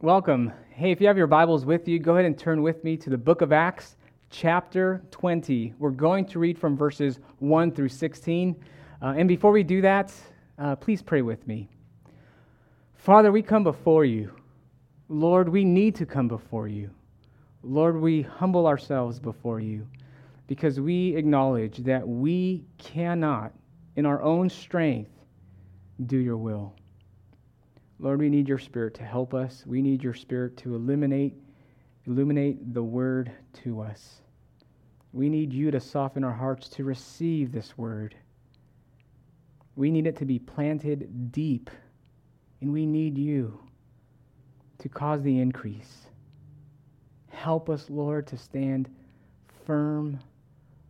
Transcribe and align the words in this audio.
Welcome. 0.00 0.52
Hey, 0.70 0.92
if 0.92 1.00
you 1.00 1.08
have 1.08 1.18
your 1.18 1.26
Bibles 1.26 1.64
with 1.64 1.88
you, 1.88 1.98
go 1.98 2.12
ahead 2.12 2.24
and 2.24 2.38
turn 2.38 2.62
with 2.62 2.84
me 2.84 2.96
to 2.98 3.10
the 3.10 3.18
book 3.18 3.42
of 3.42 3.50
Acts, 3.50 3.96
chapter 4.30 5.02
20. 5.10 5.74
We're 5.76 5.90
going 5.90 6.24
to 6.26 6.38
read 6.38 6.56
from 6.56 6.76
verses 6.76 7.18
1 7.40 7.72
through 7.72 7.88
16. 7.88 8.54
Uh, 9.02 9.14
and 9.16 9.26
before 9.26 9.50
we 9.50 9.64
do 9.64 9.80
that, 9.80 10.14
uh, 10.56 10.76
please 10.76 11.02
pray 11.02 11.22
with 11.22 11.44
me. 11.48 11.68
Father, 12.94 13.32
we 13.32 13.42
come 13.42 13.64
before 13.64 14.04
you. 14.04 14.30
Lord, 15.08 15.48
we 15.48 15.64
need 15.64 15.96
to 15.96 16.06
come 16.06 16.28
before 16.28 16.68
you. 16.68 16.90
Lord, 17.64 18.00
we 18.00 18.22
humble 18.22 18.68
ourselves 18.68 19.18
before 19.18 19.58
you 19.58 19.84
because 20.46 20.78
we 20.78 21.16
acknowledge 21.16 21.78
that 21.78 22.06
we 22.06 22.64
cannot, 22.78 23.52
in 23.96 24.06
our 24.06 24.22
own 24.22 24.48
strength, 24.48 25.10
do 26.06 26.18
your 26.18 26.36
will. 26.36 26.72
Lord, 28.00 28.20
we 28.20 28.28
need 28.28 28.48
your 28.48 28.58
spirit 28.58 28.94
to 28.94 29.04
help 29.04 29.34
us. 29.34 29.64
We 29.66 29.82
need 29.82 30.02
your 30.02 30.14
spirit 30.14 30.56
to 30.58 30.74
illuminate 30.74 31.34
illuminate 32.06 32.72
the 32.72 32.82
word 32.82 33.30
to 33.52 33.82
us. 33.82 34.22
We 35.12 35.28
need 35.28 35.52
you 35.52 35.70
to 35.70 35.80
soften 35.80 36.24
our 36.24 36.32
hearts 36.32 36.68
to 36.70 36.84
receive 36.84 37.52
this 37.52 37.76
word. 37.76 38.14
We 39.76 39.90
need 39.90 40.06
it 40.06 40.16
to 40.16 40.24
be 40.24 40.38
planted 40.38 41.32
deep, 41.32 41.70
and 42.60 42.72
we 42.72 42.86
need 42.86 43.18
you 43.18 43.60
to 44.78 44.88
cause 44.88 45.22
the 45.22 45.38
increase. 45.38 46.06
Help 47.30 47.68
us, 47.68 47.90
Lord, 47.90 48.26
to 48.28 48.38
stand 48.38 48.88
firm 49.66 50.18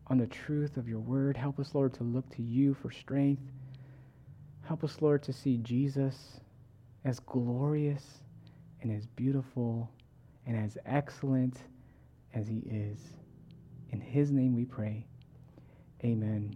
on 0.07 0.19
the 0.19 0.27
truth 0.27 0.77
of 0.77 0.89
your 0.89 1.01
word. 1.01 1.37
Help 1.37 1.59
us, 1.59 1.75
Lord, 1.75 1.95
to 1.95 2.05
look 2.05 2.29
to 2.37 2.43
you 2.43 2.75
for 2.75 2.91
strength. 2.91 3.43
Help 4.63 4.85
us, 4.85 4.99
Lord, 5.01 5.23
to 5.25 5.33
see 5.33 5.59
Jesus 5.59 6.41
as 7.05 7.21
glorious 7.21 8.23
and 8.83 8.93
as 8.97 9.07
beautiful 9.07 9.91
and 10.47 10.57
as 10.57 10.79
excellent 10.87 11.59
as 12.35 12.47
he 12.47 12.59
is. 12.71 12.99
In 13.91 14.01
his 14.01 14.31
name 14.31 14.55
we 14.55 14.65
pray. 14.65 15.07
Amen. 16.05 16.55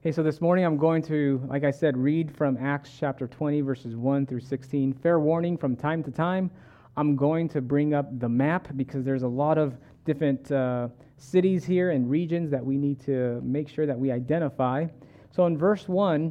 Okay, 0.00 0.12
so 0.12 0.22
this 0.22 0.40
morning 0.40 0.66
I'm 0.66 0.76
going 0.76 1.02
to, 1.04 1.40
like 1.46 1.64
I 1.64 1.70
said, 1.70 1.96
read 1.96 2.30
from 2.36 2.58
Acts 2.58 2.90
chapter 2.98 3.26
20, 3.26 3.62
verses 3.62 3.96
1 3.96 4.26
through 4.26 4.40
16. 4.40 4.92
Fair 4.92 5.18
warning 5.18 5.56
from 5.56 5.76
time 5.76 6.02
to 6.02 6.10
time, 6.10 6.50
I'm 6.96 7.16
going 7.16 7.48
to 7.48 7.62
bring 7.62 7.94
up 7.94 8.18
the 8.18 8.28
map 8.28 8.68
because 8.76 9.04
there's 9.04 9.22
a 9.22 9.28
lot 9.28 9.56
of 9.56 9.78
different 10.04 10.52
uh, 10.52 10.88
cities 11.16 11.64
here 11.64 11.90
and 11.90 12.10
regions 12.10 12.50
that 12.50 12.64
we 12.64 12.76
need 12.76 13.00
to 13.06 13.40
make 13.42 13.68
sure 13.68 13.86
that 13.86 13.98
we 13.98 14.10
identify. 14.12 14.86
So 15.30 15.46
in 15.46 15.56
verse 15.56 15.88
1, 15.88 16.30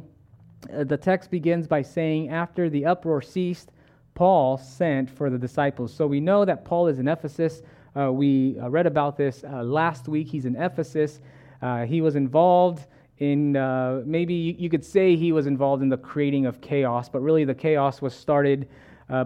the 0.70 0.96
text 0.96 1.30
begins 1.30 1.66
by 1.66 1.82
saying, 1.82 2.30
After 2.30 2.70
the 2.70 2.86
uproar 2.86 3.22
ceased, 3.22 3.70
Paul 4.14 4.56
sent 4.58 5.10
for 5.10 5.28
the 5.28 5.38
disciples. 5.38 5.92
So 5.92 6.06
we 6.06 6.20
know 6.20 6.44
that 6.44 6.64
Paul 6.64 6.86
is 6.86 6.98
in 6.98 7.08
Ephesus. 7.08 7.62
Uh, 7.96 8.12
we 8.12 8.58
uh, 8.58 8.68
read 8.68 8.86
about 8.86 9.16
this 9.16 9.44
uh, 9.44 9.62
last 9.62 10.08
week. 10.08 10.28
He's 10.28 10.46
in 10.46 10.56
Ephesus. 10.56 11.20
Uh, 11.60 11.84
he 11.84 12.00
was 12.00 12.16
involved 12.16 12.86
in, 13.18 13.56
uh, 13.56 14.02
maybe 14.04 14.34
you 14.34 14.68
could 14.68 14.84
say 14.84 15.16
he 15.16 15.32
was 15.32 15.46
involved 15.46 15.82
in 15.82 15.88
the 15.88 15.96
creating 15.96 16.46
of 16.46 16.60
chaos, 16.60 17.08
but 17.08 17.20
really 17.20 17.44
the 17.44 17.54
chaos 17.54 18.00
was 18.00 18.14
started 18.14 18.68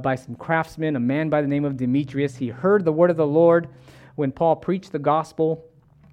by 0.03 0.16
some 0.16 0.34
craftsmen, 0.34 0.97
a 0.97 1.00
man 1.00 1.31
by 1.31 1.41
the 1.41 1.47
name 1.47 1.64
of 1.64 1.77
Demetrius. 1.77 2.36
He 2.36 2.48
heard 2.48 2.84
the 2.84 2.92
word 2.92 3.11
of 3.11 3.16
the 3.16 3.27
Lord 3.27 3.69
when 4.16 4.33
Paul 4.33 4.56
preached 4.56 4.92
the 4.92 4.98
gospel, 4.98 5.64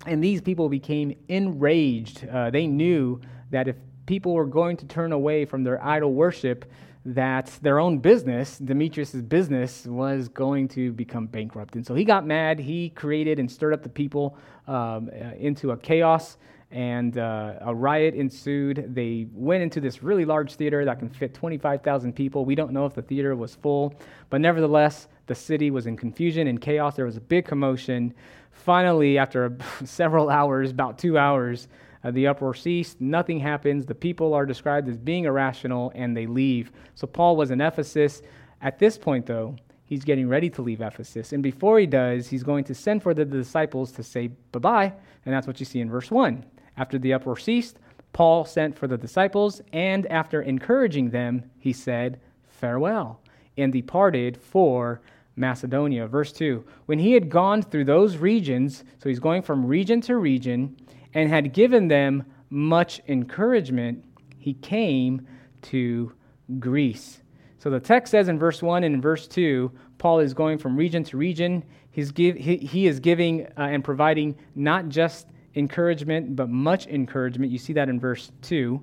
and 0.06 0.24
these 0.24 0.40
people 0.40 0.70
became 0.70 1.18
enraged. 1.28 2.26
they 2.52 2.68
knew 2.68 3.20
that 3.50 3.68
if 3.68 3.76
people 4.06 4.34
were 4.34 4.46
going 4.46 4.78
to 4.78 4.86
turn 4.86 5.12
away 5.12 5.46
from 5.46 5.64
their 5.64 5.84
idol 5.84 6.14
worship, 6.14 6.66
that 7.06 7.52
their 7.62 7.80
own 7.80 8.00
business, 8.00 8.58
Demetrius' 8.58 9.14
business, 9.14 9.86
was 9.86 10.28
going 10.28 10.68
to 10.70 10.92
become 10.94 11.28
bankrupt. 11.28 11.76
And 11.76 11.86
so 11.86 11.94
he 11.94 12.04
got 12.04 12.26
mad. 12.26 12.58
He 12.60 12.90
created 12.90 13.38
and 13.38 13.52
stirred 13.52 13.74
up 13.74 13.84
the 13.84 13.90
people 13.90 14.38
um, 14.68 15.12
uh, 15.14 15.36
into 15.38 15.72
a 15.72 15.78
chaos, 15.78 16.38
and 16.72 17.18
uh, 17.18 17.54
a 17.62 17.76
riot 17.76 18.16
ensued. 18.16 18.92
They 18.96 19.28
went 19.32 19.62
into 19.62 19.80
this 19.80 20.02
really 20.02 20.26
large 20.26 20.56
theater 20.56 20.84
that 20.84 20.98
can 20.98 21.10
fit 21.10 21.36
25,000 21.36 22.14
people. 22.14 22.44
We 22.44 22.56
don't 22.56 22.72
know 22.72 22.88
if 22.88 22.96
the 22.96 23.04
theater 23.04 23.36
was 23.36 23.54
full, 23.54 23.94
but 24.32 24.42
nevertheless, 24.42 25.08
the 25.28 25.36
city 25.36 25.70
was 25.70 25.86
in 25.86 25.96
confusion 25.96 26.48
and 26.48 26.60
chaos. 26.60 26.96
There 26.96 27.06
was 27.06 27.18
a 27.18 27.22
big 27.22 27.46
commotion. 27.46 28.14
Finally, 28.52 29.20
after 29.20 29.58
several 29.86 30.30
hours, 30.30 30.72
about 30.72 30.98
two 30.98 31.20
hours, 31.20 31.68
uh, 32.06 32.12
the 32.12 32.28
uproar 32.28 32.54
ceased, 32.54 33.02
nothing 33.02 33.40
happens. 33.40 33.86
The 33.88 33.96
people 33.96 34.36
are 34.36 34.46
described 34.46 34.88
as 34.88 34.96
being 34.96 35.26
irrational 35.26 35.92
and 35.96 36.16
they 36.16 36.28
leave. 36.28 36.72
So 36.94 37.08
Paul 37.08 37.36
was 37.36 37.50
in 37.50 37.60
Ephesus. 37.60 38.22
At 38.62 38.78
this 38.78 38.96
point, 38.96 39.26
though, 39.26 39.56
he's 39.86 40.04
getting 40.04 40.30
ready 40.30 40.48
to 40.52 40.62
leave 40.62 40.82
Ephesus. 40.82 41.34
And 41.34 41.42
before 41.42 41.80
he 41.80 41.88
does, 41.88 42.28
he's 42.28 42.44
going 42.44 42.64
to 42.66 42.76
send 42.76 43.02
for 43.02 43.16
the 43.16 43.26
disciples 43.26 43.92
to 43.94 44.04
say 44.04 44.28
bye 44.52 44.60
bye. 44.60 44.94
And 45.26 45.34
that's 45.34 45.48
what 45.48 45.60
you 45.60 45.66
see 45.66 45.80
in 45.80 45.90
verse 45.90 46.12
1. 46.12 46.46
After 46.78 47.00
the 47.00 47.12
uproar 47.12 47.38
ceased, 47.38 47.80
Paul 48.14 48.46
sent 48.46 48.78
for 48.78 48.88
the 48.88 48.98
disciples, 48.98 49.62
and 49.74 50.06
after 50.08 50.42
encouraging 50.42 51.10
them, 51.10 51.50
he 51.58 51.74
said, 51.74 52.20
Farewell, 52.48 53.20
and 53.58 53.74
departed 53.74 54.38
for 54.38 55.02
Macedonia. 55.36 56.08
Verse 56.08 56.32
2 56.32 56.64
When 56.86 57.00
he 57.00 57.14
had 57.14 57.30
gone 57.30 57.64
through 57.64 57.86
those 57.86 58.18
regions, 58.18 58.84
so 59.02 59.10
he's 59.10 59.20
going 59.20 59.42
from 59.42 59.66
region 59.66 60.02
to 60.02 60.18
region, 60.18 60.78
and 61.16 61.30
had 61.30 61.54
given 61.54 61.88
them 61.88 62.24
much 62.52 63.02
encouragement, 63.08 64.04
he 64.38 64.54
came 64.54 65.26
to 65.64 66.12
Greece. 66.60 67.22
So 67.58 67.72
the 67.72 67.80
text 67.80 68.12
says 68.12 68.28
in 68.28 68.38
verse 68.38 68.62
1 68.62 68.84
and 68.84 68.94
in 68.94 69.02
verse 69.02 69.28
2, 69.28 69.72
Paul 69.98 70.20
is 70.20 70.36
going 70.36 70.60
from 70.60 70.76
region 70.76 71.04
to 71.06 71.18
region. 71.18 71.64
He's 71.90 72.12
give, 72.12 72.36
he, 72.36 72.58
he 72.58 72.86
is 72.86 73.00
giving 73.00 73.48
uh, 73.58 73.62
and 73.62 73.84
providing 73.84 74.36
not 74.54 74.90
just 74.90 75.28
encouragement, 75.56 76.36
but 76.36 76.50
much 76.50 76.86
encouragement. 76.88 77.52
You 77.52 77.58
see 77.58 77.74
that 77.74 77.90
in 77.90 78.00
verse 78.00 78.32
2. 78.44 78.80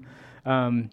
Um, 0.46 0.90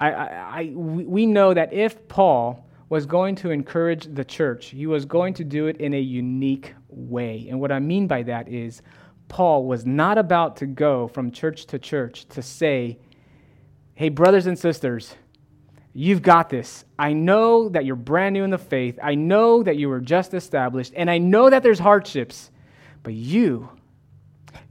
I, 0.00 0.10
I, 0.10 0.24
I, 0.24 0.72
we 0.74 1.26
know 1.26 1.54
that 1.54 1.72
if 1.72 2.08
Paul 2.08 2.66
was 2.88 3.06
going 3.06 3.36
to 3.36 3.50
encourage 3.50 4.12
the 4.14 4.24
church, 4.24 4.66
he 4.66 4.86
was 4.86 5.04
going 5.04 5.34
to 5.34 5.44
do 5.44 5.66
it 5.66 5.76
in 5.76 5.94
a 5.94 6.00
unique 6.00 6.74
way. 6.88 7.46
And 7.48 7.60
what 7.60 7.70
I 7.70 7.78
mean 7.78 8.08
by 8.08 8.22
that 8.24 8.48
is 8.48 8.82
Paul 9.30 9.64
was 9.64 9.86
not 9.86 10.18
about 10.18 10.56
to 10.56 10.66
go 10.66 11.08
from 11.08 11.30
church 11.30 11.64
to 11.66 11.78
church 11.78 12.26
to 12.30 12.42
say, 12.42 12.98
Hey, 13.94 14.08
brothers 14.08 14.46
and 14.46 14.58
sisters, 14.58 15.14
you've 15.94 16.20
got 16.20 16.50
this. 16.50 16.84
I 16.98 17.12
know 17.12 17.68
that 17.68 17.84
you're 17.84 17.96
brand 17.96 18.32
new 18.32 18.44
in 18.44 18.50
the 18.50 18.58
faith. 18.58 18.98
I 19.02 19.14
know 19.14 19.62
that 19.62 19.76
you 19.76 19.88
were 19.88 20.00
just 20.00 20.34
established, 20.34 20.92
and 20.96 21.08
I 21.08 21.18
know 21.18 21.48
that 21.48 21.62
there's 21.62 21.78
hardships, 21.78 22.50
but 23.02 23.14
you, 23.14 23.68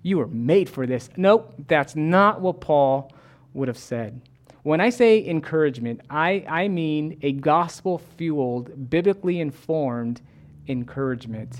you 0.01 0.17
were 0.17 0.27
made 0.27 0.69
for 0.69 0.85
this. 0.85 1.09
Nope, 1.15 1.53
that's 1.67 1.95
not 1.95 2.41
what 2.41 2.59
Paul 2.59 3.13
would 3.53 3.69
have 3.69 3.77
said. 3.77 4.21
When 4.63 4.81
I 4.81 4.89
say 4.89 5.25
encouragement, 5.25 6.01
I, 6.09 6.43
I 6.47 6.67
mean 6.67 7.17
a 7.21 7.31
gospel 7.31 7.99
fueled, 8.17 8.89
biblically 8.89 9.39
informed 9.39 10.21
encouragement. 10.67 11.55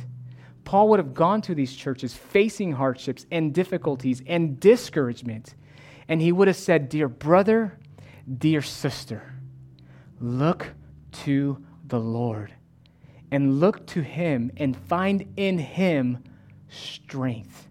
Paul 0.70 0.90
would 0.90 1.00
have 1.00 1.16
gone 1.16 1.42
to 1.42 1.56
these 1.56 1.76
churches 1.76 2.14
facing 2.14 2.74
hardships 2.74 3.26
and 3.32 3.52
difficulties 3.56 4.22
and 4.28 4.60
discouragement. 4.60 5.56
And 6.08 6.22
he 6.22 6.32
would 6.32 6.48
have 6.48 6.58
said, 6.58 6.90
Dear 6.90 7.08
brother, 7.08 7.80
dear 8.38 8.62
sister, 8.62 9.34
look 10.20 10.68
to 11.24 11.66
the 11.88 12.00
Lord 12.00 12.54
and 13.32 13.60
look 13.60 13.88
to 13.88 14.02
him 14.02 14.52
and 14.58 14.78
find 14.78 15.34
in 15.38 15.58
him 15.58 16.24
strength. 16.68 17.68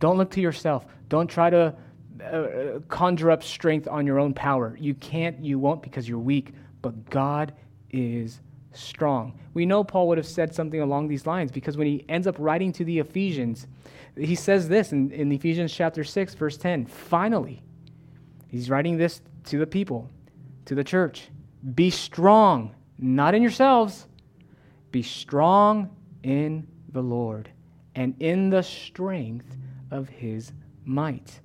Don't 0.00 0.18
look 0.18 0.32
to 0.32 0.40
yourself. 0.40 0.86
Don't 1.08 1.30
try 1.30 1.50
to 1.50 1.76
uh, 2.20 2.80
conjure 2.88 3.30
up 3.30 3.44
strength 3.44 3.86
on 3.86 4.08
your 4.08 4.18
own 4.18 4.34
power. 4.34 4.76
You 4.80 4.94
can't, 4.94 5.38
you 5.38 5.60
won't 5.60 5.82
because 5.82 6.08
you're 6.08 6.18
weak, 6.18 6.52
but 6.82 7.08
God 7.08 7.54
is 7.92 8.40
strong. 8.74 9.38
We 9.54 9.66
know 9.66 9.84
Paul 9.84 10.08
would 10.08 10.18
have 10.18 10.26
said 10.26 10.54
something 10.54 10.80
along 10.80 11.08
these 11.08 11.26
lines 11.26 11.50
because 11.50 11.76
when 11.76 11.86
he 11.86 12.04
ends 12.08 12.26
up 12.26 12.36
writing 12.38 12.72
to 12.72 12.84
the 12.84 12.98
Ephesians, 12.98 13.66
he 14.16 14.34
says 14.34 14.68
this 14.68 14.92
in, 14.92 15.10
in 15.10 15.30
Ephesians 15.32 15.72
chapter 15.72 16.04
6, 16.04 16.34
verse 16.34 16.56
10. 16.56 16.86
Finally, 16.86 17.62
he's 18.48 18.70
writing 18.70 18.96
this 18.96 19.20
to 19.44 19.58
the 19.58 19.66
people, 19.66 20.10
to 20.66 20.74
the 20.74 20.84
church. 20.84 21.28
Be 21.74 21.90
strong, 21.90 22.74
not 22.98 23.34
in 23.34 23.42
yourselves, 23.42 24.06
be 24.90 25.02
strong 25.02 25.90
in 26.22 26.66
the 26.92 27.02
Lord 27.02 27.50
and 27.94 28.14
in 28.20 28.50
the 28.50 28.62
strength 28.62 29.56
of 29.90 30.08
his 30.08 30.52
might. 30.84 31.40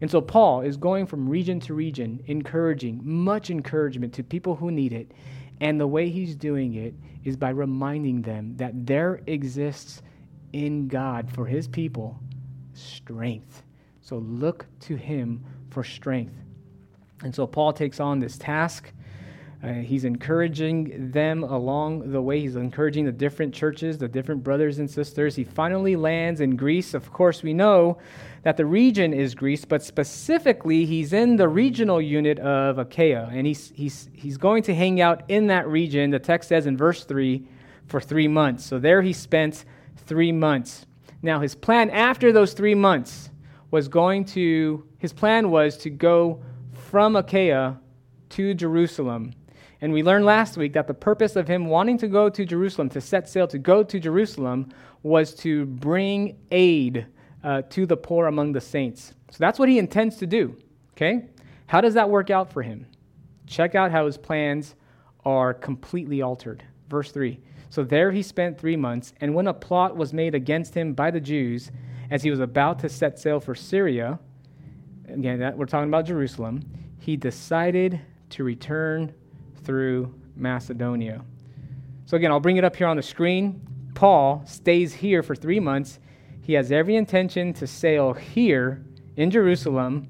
And 0.00 0.10
so 0.10 0.20
Paul 0.20 0.62
is 0.62 0.76
going 0.76 1.06
from 1.06 1.28
region 1.28 1.60
to 1.60 1.74
region, 1.74 2.22
encouraging, 2.26 3.00
much 3.04 3.50
encouragement 3.50 4.14
to 4.14 4.22
people 4.22 4.56
who 4.56 4.70
need 4.70 4.92
it. 4.92 5.12
And 5.60 5.78
the 5.78 5.86
way 5.86 6.08
he's 6.08 6.34
doing 6.36 6.74
it 6.74 6.94
is 7.24 7.36
by 7.36 7.50
reminding 7.50 8.22
them 8.22 8.56
that 8.56 8.86
there 8.86 9.20
exists 9.26 10.02
in 10.52 10.88
God 10.88 11.30
for 11.30 11.46
his 11.46 11.68
people 11.68 12.18
strength. 12.72 13.62
So 14.00 14.16
look 14.18 14.66
to 14.80 14.96
him 14.96 15.44
for 15.70 15.84
strength. 15.84 16.34
And 17.22 17.34
so 17.34 17.46
Paul 17.46 17.72
takes 17.72 18.00
on 18.00 18.18
this 18.18 18.38
task 18.38 18.92
Uh, 19.62 19.74
he's 19.74 20.04
encouraging 20.04 21.10
them 21.10 21.44
along 21.44 22.10
the 22.10 22.22
way. 22.22 22.40
He's 22.40 22.56
encouraging 22.56 23.04
the 23.04 23.12
different 23.12 23.54
churches, 23.54 23.98
the 23.98 24.08
different 24.08 24.42
brothers 24.42 24.78
and 24.78 24.90
sisters. 24.90 25.36
He 25.36 25.44
finally 25.44 25.96
lands 25.96 26.40
in 26.40 26.56
Greece. 26.56 26.94
Of 26.94 27.12
course, 27.12 27.42
we 27.42 27.52
know 27.52 27.98
that 28.42 28.56
the 28.56 28.64
region 28.64 29.12
is 29.12 29.34
Greece, 29.34 29.66
but 29.66 29.82
specifically, 29.82 30.86
he's 30.86 31.12
in 31.12 31.36
the 31.36 31.46
regional 31.46 32.00
unit 32.00 32.38
of 32.38 32.78
Achaia, 32.78 33.28
and 33.30 33.46
he's, 33.46 33.70
he's, 33.74 34.08
he's 34.14 34.38
going 34.38 34.62
to 34.62 34.74
hang 34.74 35.02
out 35.02 35.24
in 35.28 35.48
that 35.48 35.68
region, 35.68 36.10
the 36.10 36.18
text 36.18 36.48
says 36.48 36.66
in 36.66 36.76
verse 36.76 37.04
3, 37.04 37.46
for 37.86 38.00
three 38.00 38.28
months. 38.28 38.64
So 38.64 38.78
there 38.78 39.02
he 39.02 39.12
spent 39.12 39.66
three 39.96 40.32
months. 40.32 40.86
Now, 41.20 41.40
his 41.40 41.54
plan 41.54 41.90
after 41.90 42.32
those 42.32 42.54
three 42.54 42.74
months 42.74 43.30
was 43.70 43.88
going 43.88 44.24
to, 44.26 44.84
his 44.98 45.12
plan 45.12 45.50
was 45.50 45.76
to 45.78 45.90
go 45.90 46.42
from 46.72 47.14
Achaia 47.14 47.78
to 48.30 48.54
Jerusalem. 48.54 49.32
And 49.80 49.92
we 49.92 50.02
learned 50.02 50.26
last 50.26 50.56
week 50.56 50.74
that 50.74 50.86
the 50.86 50.94
purpose 50.94 51.36
of 51.36 51.48
him 51.48 51.66
wanting 51.66 51.96
to 51.98 52.08
go 52.08 52.28
to 52.28 52.44
Jerusalem, 52.44 52.90
to 52.90 53.00
set 53.00 53.28
sail 53.28 53.48
to 53.48 53.58
go 53.58 53.82
to 53.82 53.98
Jerusalem, 53.98 54.72
was 55.02 55.34
to 55.36 55.64
bring 55.66 56.36
aid 56.50 57.06
uh, 57.42 57.62
to 57.70 57.86
the 57.86 57.96
poor 57.96 58.26
among 58.26 58.52
the 58.52 58.60
saints. 58.60 59.14
So 59.30 59.36
that's 59.38 59.58
what 59.58 59.68
he 59.68 59.78
intends 59.78 60.16
to 60.16 60.26
do. 60.26 60.56
Okay? 60.92 61.26
How 61.66 61.80
does 61.80 61.94
that 61.94 62.10
work 62.10 62.30
out 62.30 62.52
for 62.52 62.62
him? 62.62 62.86
Check 63.46 63.74
out 63.74 63.90
how 63.90 64.04
his 64.04 64.18
plans 64.18 64.74
are 65.24 65.54
completely 65.54 66.20
altered. 66.20 66.62
Verse 66.88 67.10
3 67.10 67.38
So 67.70 67.82
there 67.82 68.10
he 68.10 68.22
spent 68.22 68.58
three 68.58 68.76
months, 68.76 69.14
and 69.20 69.34
when 69.34 69.46
a 69.46 69.54
plot 69.54 69.96
was 69.96 70.12
made 70.12 70.34
against 70.34 70.74
him 70.74 70.92
by 70.92 71.10
the 71.10 71.20
Jews, 71.20 71.70
as 72.10 72.22
he 72.22 72.30
was 72.30 72.40
about 72.40 72.80
to 72.80 72.88
set 72.88 73.18
sail 73.18 73.40
for 73.40 73.54
Syria, 73.54 74.18
again, 75.08 75.38
that, 75.40 75.56
we're 75.56 75.66
talking 75.66 75.88
about 75.88 76.06
Jerusalem, 76.06 76.62
he 76.98 77.16
decided 77.16 78.00
to 78.30 78.44
return 78.44 79.14
through 79.64 80.14
Macedonia. 80.36 81.22
So, 82.06 82.16
again, 82.16 82.30
I'll 82.30 82.40
bring 82.40 82.56
it 82.56 82.64
up 82.64 82.76
here 82.76 82.86
on 82.86 82.96
the 82.96 83.02
screen. 83.02 83.60
Paul 83.94 84.42
stays 84.46 84.94
here 84.94 85.22
for 85.22 85.34
three 85.34 85.60
months 85.60 85.98
he 86.50 86.54
has 86.54 86.72
every 86.72 86.96
intention 86.96 87.52
to 87.54 87.66
sail 87.68 88.12
here 88.12 88.84
in 89.16 89.30
Jerusalem 89.30 90.08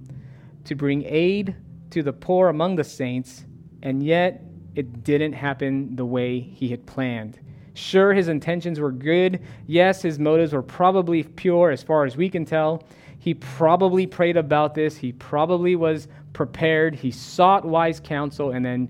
to 0.65 0.75
bring 0.75 1.05
aid 1.05 1.55
to 1.91 2.03
the 2.03 2.15
poor 2.15 2.49
among 2.49 2.77
the 2.77 2.85
saints, 2.85 3.45
and 3.83 4.03
yet 4.03 4.43
it 4.75 5.05
didn't 5.05 5.35
happen 5.35 5.97
the 5.97 6.07
way 6.07 6.41
he 6.41 6.69
had 6.69 6.87
planned. 6.87 7.39
Sure, 7.75 8.15
his 8.15 8.29
intentions 8.29 8.81
were 8.81 8.91
good. 8.91 9.43
Yes, 9.67 10.01
his 10.01 10.19
motives 10.19 10.53
were 10.53 10.63
probably 10.63 11.25
pure 11.25 11.71
as 11.71 11.83
far 11.83 12.07
as 12.07 12.17
we 12.17 12.31
can 12.31 12.47
tell. 12.47 12.85
He 13.19 13.35
probably 13.35 14.07
prayed 14.07 14.39
about 14.39 14.75
this. 14.75 14.97
He 14.97 15.13
probably 15.13 15.77
was 15.77 16.09
prepared. 16.33 16.95
He 16.95 17.11
sought 17.11 17.67
wise 17.67 18.01
counsel. 18.01 18.53
And 18.53 18.65
then 18.65 18.89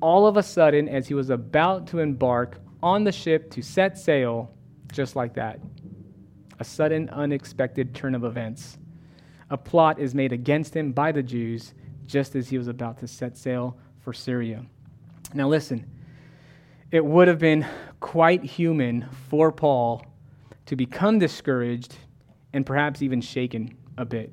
all 0.00 0.26
of 0.26 0.36
a 0.36 0.42
sudden, 0.42 0.88
as 0.88 1.06
he 1.06 1.14
was 1.14 1.30
about 1.30 1.86
to 1.88 1.98
embark 1.98 2.58
on 2.82 3.04
the 3.04 3.12
ship 3.12 3.50
to 3.52 3.62
set 3.62 3.98
sail, 3.98 4.50
just 4.92 5.16
like 5.16 5.34
that, 5.34 5.60
a 6.58 6.64
sudden, 6.64 7.08
unexpected 7.10 7.94
turn 7.94 8.14
of 8.14 8.24
events. 8.24 8.78
A 9.50 9.56
plot 9.56 9.98
is 9.98 10.14
made 10.14 10.32
against 10.32 10.74
him 10.74 10.92
by 10.92 11.12
the 11.12 11.22
Jews 11.22 11.74
just 12.06 12.36
as 12.36 12.48
he 12.48 12.58
was 12.58 12.68
about 12.68 12.98
to 12.98 13.06
set 13.06 13.36
sail 13.36 13.76
for 14.00 14.12
Syria. 14.12 14.64
Now, 15.34 15.48
listen, 15.48 15.84
it 16.90 17.04
would 17.04 17.28
have 17.28 17.38
been 17.38 17.66
quite 18.00 18.44
human 18.44 19.06
for 19.28 19.50
Paul 19.50 20.04
to 20.66 20.76
become 20.76 21.18
discouraged 21.18 21.96
and 22.52 22.64
perhaps 22.64 23.02
even 23.02 23.20
shaken 23.20 23.76
a 23.98 24.04
bit. 24.04 24.32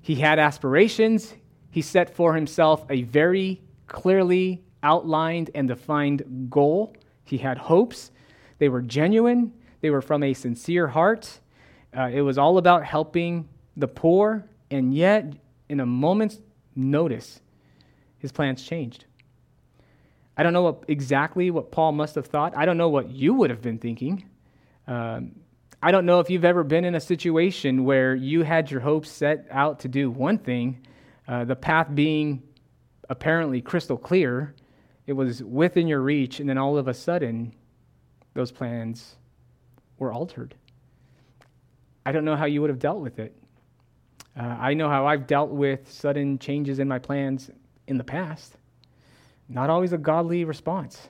He 0.00 0.14
had 0.14 0.38
aspirations, 0.38 1.34
he 1.70 1.82
set 1.82 2.14
for 2.14 2.34
himself 2.34 2.86
a 2.88 3.02
very 3.02 3.60
clearly 3.88 4.62
outlined 4.82 5.50
and 5.54 5.68
defined 5.68 6.48
goal. 6.50 6.94
He 7.24 7.38
had 7.38 7.58
hopes, 7.58 8.10
they 8.58 8.68
were 8.68 8.82
genuine, 8.82 9.52
they 9.80 9.90
were 9.90 10.02
from 10.02 10.22
a 10.22 10.34
sincere 10.34 10.88
heart. 10.88 11.40
Uh, 11.96 12.10
it 12.12 12.20
was 12.20 12.38
all 12.38 12.58
about 12.58 12.84
helping 12.84 13.48
the 13.76 13.88
poor, 13.88 14.44
and 14.70 14.94
yet, 14.94 15.32
in 15.68 15.80
a 15.80 15.86
moment's 15.86 16.38
notice, 16.76 17.40
his 18.18 18.32
plans 18.32 18.62
changed. 18.62 19.04
I 20.36 20.42
don't 20.42 20.52
know 20.52 20.62
what, 20.62 20.84
exactly 20.88 21.50
what 21.50 21.72
Paul 21.72 21.92
must 21.92 22.14
have 22.14 22.26
thought. 22.26 22.56
I 22.56 22.64
don't 22.64 22.76
know 22.76 22.88
what 22.88 23.10
you 23.10 23.34
would 23.34 23.50
have 23.50 23.62
been 23.62 23.78
thinking. 23.78 24.24
Um, 24.86 25.32
I 25.82 25.90
don't 25.90 26.06
know 26.06 26.20
if 26.20 26.28
you've 26.30 26.44
ever 26.44 26.64
been 26.64 26.84
in 26.84 26.94
a 26.94 27.00
situation 27.00 27.84
where 27.84 28.14
you 28.14 28.42
had 28.42 28.70
your 28.70 28.80
hopes 28.80 29.10
set 29.10 29.46
out 29.50 29.80
to 29.80 29.88
do 29.88 30.10
one 30.10 30.38
thing, 30.38 30.86
uh, 31.26 31.44
the 31.44 31.56
path 31.56 31.88
being 31.94 32.42
apparently 33.08 33.60
crystal 33.60 33.96
clear, 33.96 34.54
it 35.06 35.12
was 35.12 35.42
within 35.42 35.86
your 35.88 36.00
reach, 36.00 36.40
and 36.40 36.48
then 36.48 36.58
all 36.58 36.76
of 36.76 36.88
a 36.88 36.94
sudden, 36.94 37.54
those 38.34 38.52
plans 38.52 39.16
were 39.98 40.12
altered. 40.12 40.54
I 42.04 42.12
don't 42.12 42.24
know 42.24 42.36
how 42.36 42.44
you 42.44 42.60
would 42.60 42.70
have 42.70 42.78
dealt 42.78 43.00
with 43.00 43.18
it. 43.18 43.36
Uh, 44.38 44.42
I 44.42 44.74
know 44.74 44.88
how 44.88 45.06
I've 45.06 45.26
dealt 45.26 45.50
with 45.50 45.90
sudden 45.90 46.38
changes 46.38 46.78
in 46.78 46.86
my 46.86 46.98
plans 46.98 47.50
in 47.86 47.98
the 47.98 48.04
past. 48.04 48.56
Not 49.48 49.70
always 49.70 49.92
a 49.92 49.98
godly 49.98 50.44
response. 50.44 51.08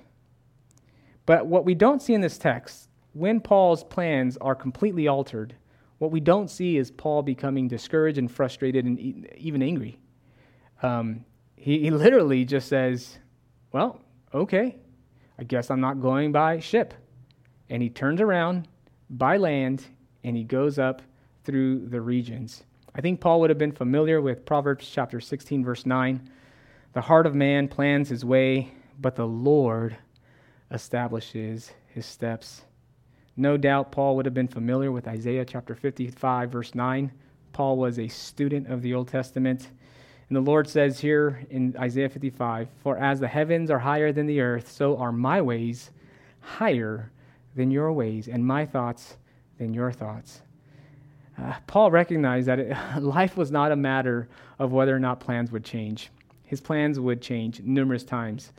But 1.27 1.47
what 1.47 1.65
we 1.65 1.75
don't 1.75 2.01
see 2.01 2.15
in 2.15 2.21
this 2.21 2.39
text, 2.39 2.89
when 3.13 3.41
Paul's 3.41 3.85
plans 3.85 4.37
are 4.39 4.55
completely 4.55 5.09
altered, 5.09 5.55
what 5.99 6.11
we 6.11 6.21
don't 6.21 6.49
see 6.49 6.79
is 6.79 6.91
Paul 6.91 7.23
becoming 7.23 7.69
discouraged 7.69 8.19
and 8.19 8.31
frustrated 8.31 8.87
and 8.87 8.99
even 9.37 9.63
angry. 9.63 9.99
Um, 10.83 11.25
he, 11.59 11.81
he 11.81 11.91
literally 11.91 12.45
just 12.45 12.69
says, 12.69 13.19
Well, 13.73 14.01
okay, 14.33 14.77
I 15.39 15.45
guess 15.45 15.71
I'm 15.71 15.81
not 15.81 16.01
going 16.01 16.33
by 16.33 16.61
ship. 16.61 16.95
And 17.69 17.83
he 17.83 17.91
turns 17.91 18.21
around 18.21 18.69
by 19.11 19.37
land 19.37 19.85
and 20.25 20.37
he 20.37 20.45
goes 20.45 20.79
up 20.79 21.03
through 21.45 21.87
the 21.89 22.01
regions. 22.01 22.65
I 22.95 23.01
think 23.01 23.21
Paul 23.21 23.41
would 23.41 23.51
have 23.51 23.59
been 23.59 23.73
familiar 23.73 24.21
with 24.21 24.45
Proverbs 24.45 24.89
chapter 24.91 25.21
16, 25.21 25.65
verse 25.65 25.87
9. 25.87 26.31
The 26.95 27.01
heart 27.01 27.27
of 27.27 27.35
man 27.35 27.69
plans 27.69 28.09
his 28.09 28.25
way, 28.25 28.73
but 28.99 29.15
the 29.15 29.27
Lord 29.27 29.97
establishes 30.71 31.73
his 31.87 32.07
steps. 32.07 32.63
No 33.37 33.57
doubt 33.57 33.93
Paul 33.93 34.17
would 34.17 34.27
have 34.27 34.35
been 34.35 34.49
familiar 34.49 34.91
with 34.91 35.07
Isaiah 35.07 35.45
chapter 35.45 35.75
55, 35.75 36.51
verse 36.51 36.75
9. 36.75 37.13
Paul 37.53 37.77
was 37.77 37.99
a 37.99 38.09
student 38.09 38.67
of 38.69 38.83
the 38.83 38.95
Old 38.95 39.09
Testament. 39.09 39.69
And 40.29 40.37
the 40.37 40.43
Lord 40.43 40.69
says 40.69 41.01
here 41.01 41.47
in 41.51 41.75
Isaiah 41.79 42.09
55 42.09 42.69
For 42.83 42.99
as 42.99 43.21
the 43.21 43.29
heavens 43.29 43.71
are 43.71 43.79
higher 43.79 44.13
than 44.13 44.27
the 44.27 44.41
earth, 44.41 44.71
so 44.71 44.97
are 44.99 45.13
my 45.13 45.41
ways 45.41 45.91
higher 46.41 47.11
than 47.57 47.71
your 47.71 47.93
ways, 47.93 48.29
and 48.29 48.47
my 48.47 48.65
thoughts 48.65 49.17
than 49.59 49.75
your 49.75 49.91
thoughts. 49.91 50.43
Uh, 51.41 51.55
Paul 51.67 51.91
recognized 51.91 52.49
that 52.49 52.59
it, 52.59 52.77
life 53.01 53.37
was 53.37 53.51
not 53.51 53.73
a 53.73 53.77
matter 53.77 54.29
of 54.59 54.73
whether 54.73 54.95
or 54.95 55.01
not 55.01 55.21
plans 55.21 55.51
would 55.51 55.65
change. 55.65 56.11
His 56.45 56.61
plans 56.61 56.99
would 56.99 57.21
change 57.21 57.61
numerous 57.61 58.05
times. 58.05 58.53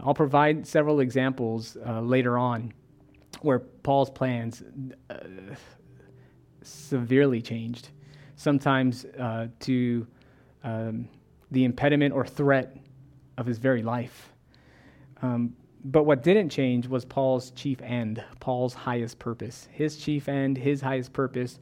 I'll 0.00 0.14
provide 0.14 0.66
several 0.66 1.00
examples 1.00 1.76
uh, 1.86 2.00
later 2.00 2.38
on 2.38 2.72
where 3.40 3.58
Paul's 3.58 4.10
plans 4.10 4.62
uh, 5.10 5.16
severely 6.62 7.40
changed, 7.42 7.88
sometimes 8.36 9.04
uh, 9.18 9.48
to 9.60 10.06
um, 10.64 11.08
the 11.50 11.64
impediment 11.64 12.14
or 12.14 12.26
threat 12.26 12.76
of 13.36 13.46
his 13.46 13.58
very 13.58 13.82
life. 13.82 14.32
Um, 15.22 15.54
but 15.84 16.04
what 16.04 16.22
didn't 16.22 16.50
change 16.50 16.86
was 16.86 17.04
Paul's 17.04 17.50
chief 17.52 17.80
end, 17.82 18.22
Paul's 18.40 18.74
highest 18.74 19.18
purpose. 19.18 19.68
His 19.72 19.96
chief 19.96 20.28
end, 20.28 20.56
his 20.56 20.80
highest 20.80 21.12
purpose 21.12 21.58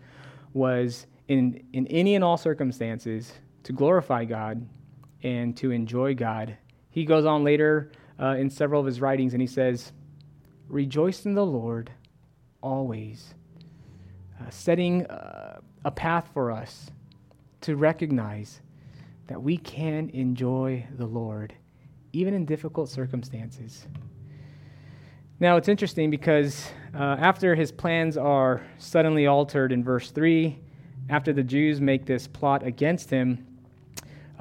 was 0.52 1.06
in, 1.28 1.62
in 1.72 1.86
any 1.86 2.14
and 2.14 2.24
all 2.24 2.36
circumstances 2.36 3.32
to 3.62 3.72
glorify 3.72 4.24
God 4.24 4.66
and 5.22 5.56
to 5.58 5.70
enjoy 5.70 6.14
God. 6.14 6.56
He 6.90 7.04
goes 7.04 7.24
on 7.24 7.44
later 7.44 7.92
uh, 8.20 8.36
in 8.36 8.50
several 8.50 8.80
of 8.80 8.86
his 8.86 9.00
writings 9.00 9.32
and 9.32 9.40
he 9.40 9.46
says, 9.46 9.92
Rejoice 10.68 11.24
in 11.24 11.34
the 11.34 11.46
Lord 11.46 11.90
always, 12.62 13.34
uh, 14.40 14.50
setting 14.50 15.06
uh, 15.06 15.60
a 15.84 15.90
path 15.90 16.28
for 16.32 16.50
us 16.50 16.90
to 17.62 17.76
recognize 17.76 18.60
that 19.30 19.40
we 19.40 19.56
can 19.56 20.10
enjoy 20.10 20.84
the 20.96 21.06
Lord 21.06 21.54
even 22.12 22.34
in 22.34 22.44
difficult 22.44 22.88
circumstances. 22.88 23.86
Now, 25.38 25.56
it's 25.56 25.68
interesting 25.68 26.10
because 26.10 26.68
uh, 26.92 27.16
after 27.20 27.54
his 27.54 27.70
plans 27.70 28.16
are 28.16 28.60
suddenly 28.78 29.28
altered 29.28 29.70
in 29.70 29.84
verse 29.84 30.10
3, 30.10 30.58
after 31.10 31.32
the 31.32 31.44
Jews 31.44 31.80
make 31.80 32.06
this 32.06 32.26
plot 32.26 32.66
against 32.66 33.08
him, 33.08 33.46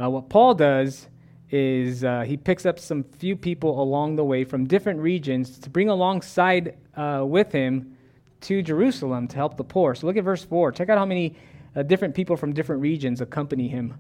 uh, 0.01 0.10
what 0.10 0.27
Paul 0.27 0.55
does 0.55 1.08
is 1.51 2.03
uh, 2.03 2.22
he 2.22 2.36
picks 2.36 2.65
up 2.65 2.79
some 2.79 3.03
few 3.03 3.36
people 3.36 3.84
along 3.84 4.15
the 4.15 4.25
way 4.25 4.43
from 4.43 4.65
different 4.65 5.00
regions 5.00 5.60
to 5.60 5.69
bring 5.69 5.89
alongside 5.89 6.77
uh, 6.96 7.24
with 7.24 7.51
him 7.51 7.96
to 8.41 8.63
Jerusalem 8.63 9.27
to 9.27 9.36
help 9.36 9.55
the 9.55 9.63
poor. 9.63 9.93
So 9.93 10.08
look 10.08 10.17
at 10.17 10.24
verse 10.24 10.43
4. 10.43 10.72
Check 10.72 10.89
out 10.89 10.98
how 10.98 11.05
many 11.05 11.36
uh, 11.75 11.84
different 11.84 12.15
people 12.15 12.36
from 12.36 12.53
different 12.53 12.81
regions 12.81 13.22
accompany 13.22 13.67
him. 13.67 13.93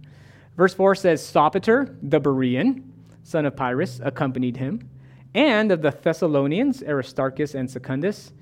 Verse 0.59 0.73
4 0.73 0.93
says 0.93 1.21
Sopater, 1.21 1.95
the 2.03 2.19
Berean, 2.19 2.83
son 3.23 3.45
of 3.45 3.55
Pyrrhus, 3.55 4.01
accompanied 4.03 4.57
him, 4.57 4.89
and 5.33 5.71
of 5.71 5.81
the 5.81 5.91
Thessalonians, 5.91 6.83
Aristarchus 6.83 7.55
and 7.55 7.71
Secundus, 7.71 8.33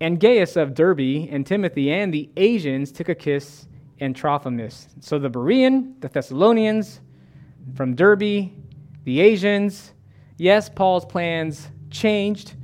and 0.00 0.20
Gaius 0.20 0.54
of 0.54 0.74
Derbe, 0.74 1.26
and 1.28 1.44
Timothy, 1.44 1.92
and 1.92 2.14
the 2.14 2.30
Asians, 2.36 2.92
Tychicus 2.92 3.66
and 3.98 4.14
Trophimus. 4.14 4.86
So 5.00 5.18
the 5.18 5.28
Berean, 5.28 6.00
the 6.00 6.06
Thessalonians, 6.06 7.00
from 7.74 7.96
Derbe, 7.96 8.52
the 9.02 9.20
Asians. 9.20 9.92
Yes, 10.36 10.68
Paul's 10.68 11.04
plans 11.04 11.66
changed, 11.90 12.54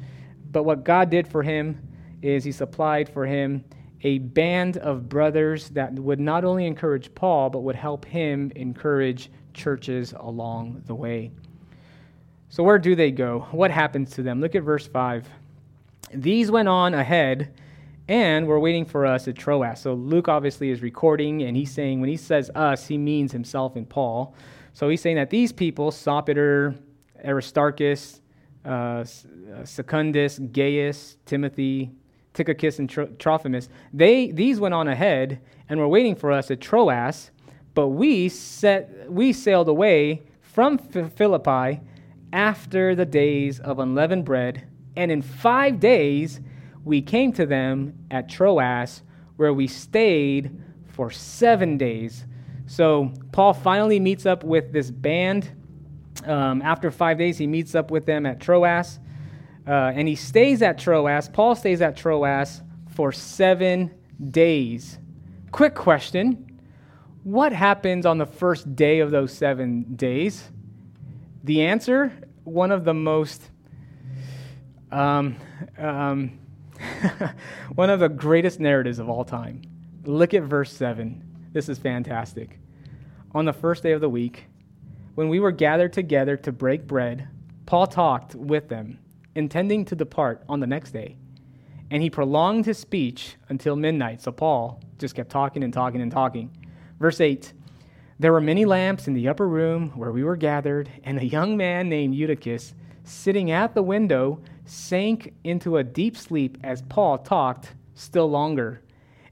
but 0.52 0.62
what 0.62 0.84
God 0.84 1.10
did 1.10 1.26
for 1.26 1.42
him 1.42 1.88
is 2.22 2.44
he 2.44 2.52
supplied 2.52 3.08
for 3.08 3.26
him 3.26 3.64
a 4.02 4.18
band 4.18 4.78
of 4.78 5.08
brothers 5.08 5.68
that 5.70 5.92
would 5.94 6.20
not 6.20 6.44
only 6.44 6.66
encourage 6.66 7.14
Paul, 7.14 7.50
but 7.50 7.60
would 7.60 7.76
help 7.76 8.04
him 8.04 8.50
encourage 8.56 9.30
churches 9.54 10.12
along 10.18 10.82
the 10.86 10.94
way. 10.94 11.30
So, 12.48 12.62
where 12.62 12.78
do 12.78 12.94
they 12.94 13.10
go? 13.10 13.46
What 13.52 13.70
happens 13.70 14.10
to 14.10 14.22
them? 14.22 14.40
Look 14.40 14.54
at 14.54 14.62
verse 14.62 14.86
5. 14.86 15.26
These 16.12 16.50
went 16.50 16.68
on 16.68 16.94
ahead 16.94 17.54
and 18.08 18.46
were 18.46 18.60
waiting 18.60 18.84
for 18.84 19.06
us 19.06 19.28
at 19.28 19.36
Troas. 19.36 19.80
So, 19.80 19.94
Luke 19.94 20.28
obviously 20.28 20.70
is 20.70 20.82
recording, 20.82 21.42
and 21.42 21.56
he's 21.56 21.70
saying, 21.70 22.00
when 22.00 22.10
he 22.10 22.16
says 22.16 22.50
us, 22.54 22.86
he 22.86 22.98
means 22.98 23.32
himself 23.32 23.76
and 23.76 23.88
Paul. 23.88 24.34
So, 24.74 24.88
he's 24.88 25.00
saying 25.00 25.16
that 25.16 25.30
these 25.30 25.52
people, 25.52 25.90
Sopater, 25.90 26.76
Aristarchus, 27.24 28.20
uh, 28.64 29.04
Secundus, 29.64 30.38
Gaius, 30.38 31.16
Timothy, 31.24 31.92
Tychicus, 32.34 32.78
and 32.78 32.88
Trophimus, 33.18 33.68
they, 33.92 34.30
these 34.30 34.60
went 34.60 34.74
on 34.74 34.88
ahead 34.88 35.40
and 35.68 35.78
were 35.78 35.88
waiting 35.88 36.14
for 36.14 36.32
us 36.32 36.50
at 36.50 36.60
Troas, 36.60 37.30
but 37.74 37.88
we, 37.88 38.28
set, 38.28 39.10
we 39.10 39.32
sailed 39.32 39.68
away 39.68 40.22
from 40.40 40.78
Philippi 40.78 41.80
after 42.32 42.94
the 42.94 43.06
days 43.06 43.60
of 43.60 43.78
unleavened 43.78 44.24
bread, 44.24 44.66
and 44.96 45.10
in 45.10 45.22
five 45.22 45.80
days 45.80 46.40
we 46.84 47.00
came 47.00 47.32
to 47.32 47.46
them 47.46 47.94
at 48.10 48.28
Troas, 48.28 49.02
where 49.36 49.52
we 49.52 49.66
stayed 49.66 50.50
for 50.88 51.10
seven 51.10 51.78
days. 51.78 52.24
So 52.66 53.12
Paul 53.32 53.54
finally 53.54 54.00
meets 54.00 54.26
up 54.26 54.44
with 54.44 54.72
this 54.72 54.90
band. 54.90 55.50
Um, 56.24 56.62
after 56.62 56.90
five 56.90 57.18
days, 57.18 57.38
he 57.38 57.46
meets 57.46 57.74
up 57.74 57.90
with 57.90 58.06
them 58.06 58.26
at 58.26 58.40
Troas, 58.40 58.98
uh, 59.66 59.92
and 59.94 60.08
he 60.08 60.14
stays 60.14 60.62
at 60.62 60.78
Troas. 60.78 61.28
Paul 61.28 61.54
stays 61.54 61.80
at 61.80 61.96
Troas 61.96 62.62
for 62.94 63.12
seven 63.12 63.94
days. 64.30 64.98
Quick 65.50 65.74
question 65.74 66.60
What 67.24 67.52
happens 67.52 68.06
on 68.06 68.18
the 68.18 68.26
first 68.26 68.74
day 68.74 69.00
of 69.00 69.10
those 69.10 69.32
seven 69.32 69.94
days? 69.94 70.50
The 71.44 71.62
answer 71.62 72.12
one 72.44 72.72
of 72.72 72.84
the 72.84 72.94
most, 72.94 73.42
um, 74.90 75.36
um, 75.78 76.38
one 77.74 77.90
of 77.90 78.00
the 78.00 78.08
greatest 78.08 78.60
narratives 78.60 78.98
of 78.98 79.08
all 79.08 79.24
time. 79.24 79.62
Look 80.04 80.34
at 80.34 80.42
verse 80.42 80.72
7. 80.72 81.50
This 81.52 81.68
is 81.68 81.78
fantastic. 81.78 82.58
On 83.34 83.44
the 83.44 83.52
first 83.52 83.82
day 83.82 83.92
of 83.92 84.00
the 84.00 84.08
week, 84.08 84.46
when 85.14 85.28
we 85.28 85.40
were 85.40 85.52
gathered 85.52 85.92
together 85.92 86.36
to 86.38 86.52
break 86.52 86.86
bread, 86.86 87.28
Paul 87.66 87.86
talked 87.86 88.34
with 88.34 88.68
them, 88.68 88.98
intending 89.34 89.84
to 89.86 89.96
depart 89.96 90.42
on 90.48 90.60
the 90.60 90.66
next 90.66 90.92
day. 90.92 91.16
And 91.90 92.02
he 92.02 92.10
prolonged 92.10 92.66
his 92.66 92.78
speech 92.78 93.36
until 93.48 93.76
midnight. 93.76 94.22
So 94.22 94.32
Paul 94.32 94.80
just 94.98 95.14
kept 95.14 95.30
talking 95.30 95.62
and 95.62 95.72
talking 95.72 96.00
and 96.00 96.10
talking. 96.10 96.50
Verse 96.98 97.20
8 97.20 97.52
there 98.22 98.30
were 98.32 98.40
many 98.40 98.64
lamps 98.64 99.08
in 99.08 99.14
the 99.14 99.26
upper 99.26 99.48
room 99.48 99.90
where 99.96 100.12
we 100.12 100.22
were 100.22 100.36
gathered, 100.36 100.88
and 101.02 101.18
a 101.18 101.26
young 101.26 101.56
man 101.56 101.88
named 101.88 102.14
Eutychus, 102.14 102.72
sitting 103.02 103.50
at 103.50 103.74
the 103.74 103.82
window, 103.82 104.40
sank 104.64 105.34
into 105.42 105.76
a 105.76 105.82
deep 105.82 106.16
sleep 106.16 106.56
as 106.62 106.82
Paul 106.82 107.18
talked 107.18 107.72
still 107.94 108.30
longer. 108.30 108.80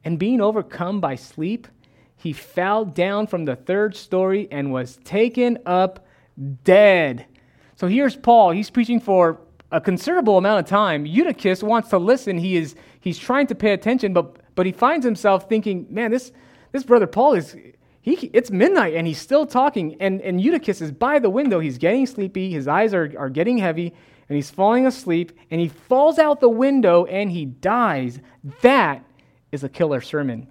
And 0.05 0.19
being 0.19 0.41
overcome 0.41 1.01
by 1.01 1.15
sleep, 1.15 1.69
he 2.17 2.33
fell 2.33 2.85
down 2.85 3.29
from 3.29 3.45
the 3.45 3.55
third 3.55 3.95
story 3.95 4.49
and 4.51 4.73
was 4.73 4.99
taken 5.05 5.59
up 5.65 6.05
dead. 6.65 7.27
So 7.77 7.87
here's 7.87 8.17
Paul. 8.17 8.51
He's 8.51 8.71
preaching 8.71 8.99
for 8.99 9.41
a 9.73 9.81
considerable 9.81 10.39
amount 10.39 10.61
of 10.61 10.67
time. 10.67 11.07
Eutychus 11.07 11.63
wants 11.63 11.89
to 11.91 11.99
listen. 11.99 12.39
He 12.39 12.57
is 12.57 12.75
he's 13.01 13.19
trying 13.19 13.47
to 13.49 13.55
pay 13.55 13.73
attention, 13.73 14.13
but 14.13 14.37
but 14.55 14.67
he 14.67 14.73
finds 14.73 15.05
himself 15.05 15.49
thinking, 15.49 15.87
man, 15.91 16.11
this 16.11 16.33
this 16.73 16.83
brother 16.83 17.07
Paul 17.07 17.35
is 17.35 17.57
he, 18.03 18.31
it's 18.33 18.51
midnight 18.51 18.95
and 18.95 19.07
he's 19.07 19.21
still 19.21 19.47
talking. 19.47 19.97
And, 20.01 20.21
and 20.23 20.41
Eutychus 20.41 20.81
is 20.81 20.91
by 20.91 21.19
the 21.19 21.31
window. 21.31 21.61
He's 21.61 21.79
getting 21.79 22.07
sleepy. 22.07 22.51
His 22.51 22.67
eyes 22.67 22.95
are, 22.95 23.13
are 23.19 23.29
getting 23.29 23.59
heavy 23.59 23.93
and 24.29 24.37
he's 24.37 24.51
falling 24.51 24.87
asleep. 24.87 25.33
And 25.51 25.61
he 25.61 25.69
falls 25.69 26.19
out 26.19 26.41
the 26.41 26.49
window 26.49 27.05
and 27.05 27.31
he 27.31 27.45
dies. 27.45 28.21
That 28.63 29.05
is 29.53 29.65
a 29.65 29.69
killer 29.69 30.01
sermon. 30.01 30.49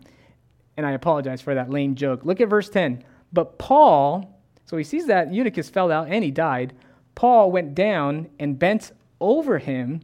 And 0.77 0.85
I 0.85 0.91
apologize 0.91 1.41
for 1.41 1.55
that 1.55 1.69
lame 1.69 1.95
joke. 1.95 2.23
Look 2.23 2.39
at 2.39 2.49
verse 2.49 2.69
10. 2.69 3.03
But 3.33 3.57
Paul, 3.57 4.39
so 4.65 4.77
he 4.77 4.83
sees 4.83 5.07
that 5.07 5.33
Eutychus 5.33 5.69
fell 5.69 5.91
out 5.91 6.07
and 6.07 6.23
he 6.23 6.31
died. 6.31 6.73
Paul 7.15 7.51
went 7.51 7.73
down 7.73 8.29
and 8.39 8.59
bent 8.59 8.91
over 9.19 9.59
him 9.59 10.01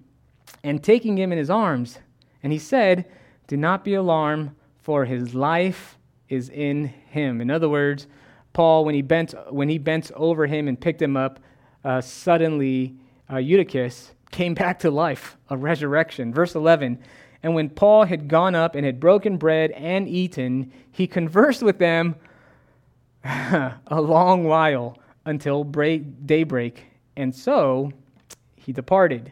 and 0.63 0.83
taking 0.83 1.17
him 1.17 1.31
in 1.31 1.37
his 1.37 1.49
arms. 1.49 1.99
And 2.43 2.51
he 2.51 2.59
said, 2.59 3.05
Do 3.47 3.57
not 3.57 3.83
be 3.83 3.93
alarmed, 3.93 4.51
for 4.81 5.05
his 5.05 5.33
life 5.33 5.97
is 6.29 6.49
in 6.49 6.85
him. 6.85 7.41
In 7.41 7.49
other 7.49 7.69
words, 7.69 8.07
Paul, 8.53 8.85
when 8.85 8.95
he 8.95 9.01
bent, 9.01 9.33
when 9.49 9.69
he 9.69 9.77
bent 9.77 10.11
over 10.15 10.45
him 10.45 10.67
and 10.67 10.79
picked 10.79 11.01
him 11.01 11.17
up, 11.17 11.39
uh, 11.83 12.01
suddenly 12.01 12.95
uh, 13.31 13.37
Eutychus 13.37 14.11
came 14.31 14.53
back 14.55 14.79
to 14.79 14.91
life, 14.91 15.37
a 15.49 15.57
resurrection. 15.57 16.33
Verse 16.33 16.55
11 16.55 16.99
And 17.43 17.55
when 17.55 17.69
Paul 17.69 18.05
had 18.05 18.27
gone 18.27 18.55
up 18.55 18.75
and 18.75 18.85
had 18.85 18.99
broken 18.99 19.37
bread 19.37 19.71
and 19.71 20.07
eaten, 20.07 20.71
he 20.91 21.07
conversed 21.07 21.63
with 21.63 21.79
them 21.79 22.15
a 23.23 23.79
long 23.89 24.43
while 24.43 24.97
until 25.25 25.63
break, 25.63 26.25
daybreak. 26.25 26.85
And 27.17 27.33
so 27.33 27.91
he 28.65 28.73
departed. 28.73 29.31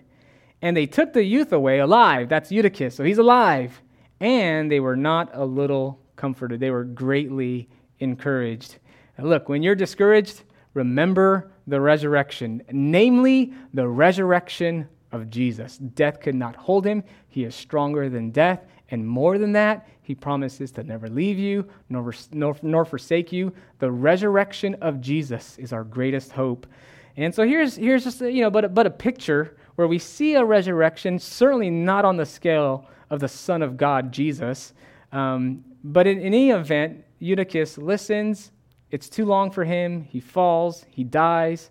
And 0.62 0.78
they 0.78 0.86
took 0.86 1.14
the 1.14 1.24
youth 1.24 1.52
away 1.52 1.80
alive. 1.80 2.30
That's 2.30 2.52
Eutychus. 2.52 2.96
So 2.96 3.04
he's 3.04 3.18
alive. 3.18 3.82
And 4.20 4.72
they 4.72 4.80
were 4.80 4.96
not 4.96 5.32
a 5.34 5.44
little 5.44 6.00
comforted. 6.16 6.60
They 6.60 6.72
were 6.72 6.84
greatly 6.84 7.68
encouraged. 8.00 8.78
And 9.18 9.30
look, 9.30 9.50
when 9.50 9.64
you're 9.64 9.76
discouraged, 9.76 10.44
remember 10.74 11.52
the 11.68 11.82
resurrection, 11.82 12.62
namely 12.72 13.54
the 13.74 13.88
resurrection 13.88 14.88
of 15.12 15.30
Jesus. 15.30 15.78
Death 15.78 16.20
could 16.20 16.36
not 16.36 16.56
hold 16.56 16.86
him. 16.86 17.04
He 17.28 17.44
is 17.44 17.56
stronger 17.56 18.10
than 18.10 18.32
death. 18.32 18.66
And 18.90 19.08
more 19.08 19.38
than 19.38 19.54
that, 19.54 19.88
he 20.02 20.14
promises 20.14 20.72
to 20.74 20.84
never 20.84 21.08
leave 21.08 21.40
you 21.40 21.68
nor, 21.90 22.14
nor, 22.32 22.56
nor 22.62 22.86
forsake 22.86 23.32
you. 23.32 23.54
The 23.80 23.92
resurrection 23.92 24.76
of 24.82 25.02
Jesus 25.02 25.58
is 25.58 25.74
our 25.74 25.84
greatest 25.84 26.32
hope. 26.32 26.68
And 27.16 27.34
so 27.34 27.46
here's, 27.46 27.76
here's 27.76 28.04
just, 28.04 28.22
a, 28.22 28.32
you 28.32 28.42
know, 28.42 28.50
but, 28.50 28.66
a, 28.66 28.70
but 28.70 28.88
a 28.88 28.92
picture 28.92 29.58
where 29.76 29.88
we 29.88 30.00
see 30.00 30.36
a 30.36 30.44
resurrection, 30.44 31.20
certainly 31.20 31.70
not 31.70 32.06
on 32.06 32.18
the 32.18 32.26
scale 32.26 32.88
of 33.10 33.20
the 33.20 33.28
Son 33.28 33.62
of 33.62 33.78
God, 33.78 34.12
Jesus, 34.12 34.74
um, 35.12 35.64
but 35.84 36.08
in, 36.08 36.20
in 36.20 36.28
any 36.28 36.50
event, 36.52 37.04
Eutychus 37.20 37.78
listens. 37.78 38.52
It's 38.90 39.10
too 39.10 39.26
long 39.26 39.52
for 39.52 39.64
him. 39.64 40.04
He 40.04 40.20
falls. 40.20 40.86
He 40.90 41.04
dies. 41.04 41.70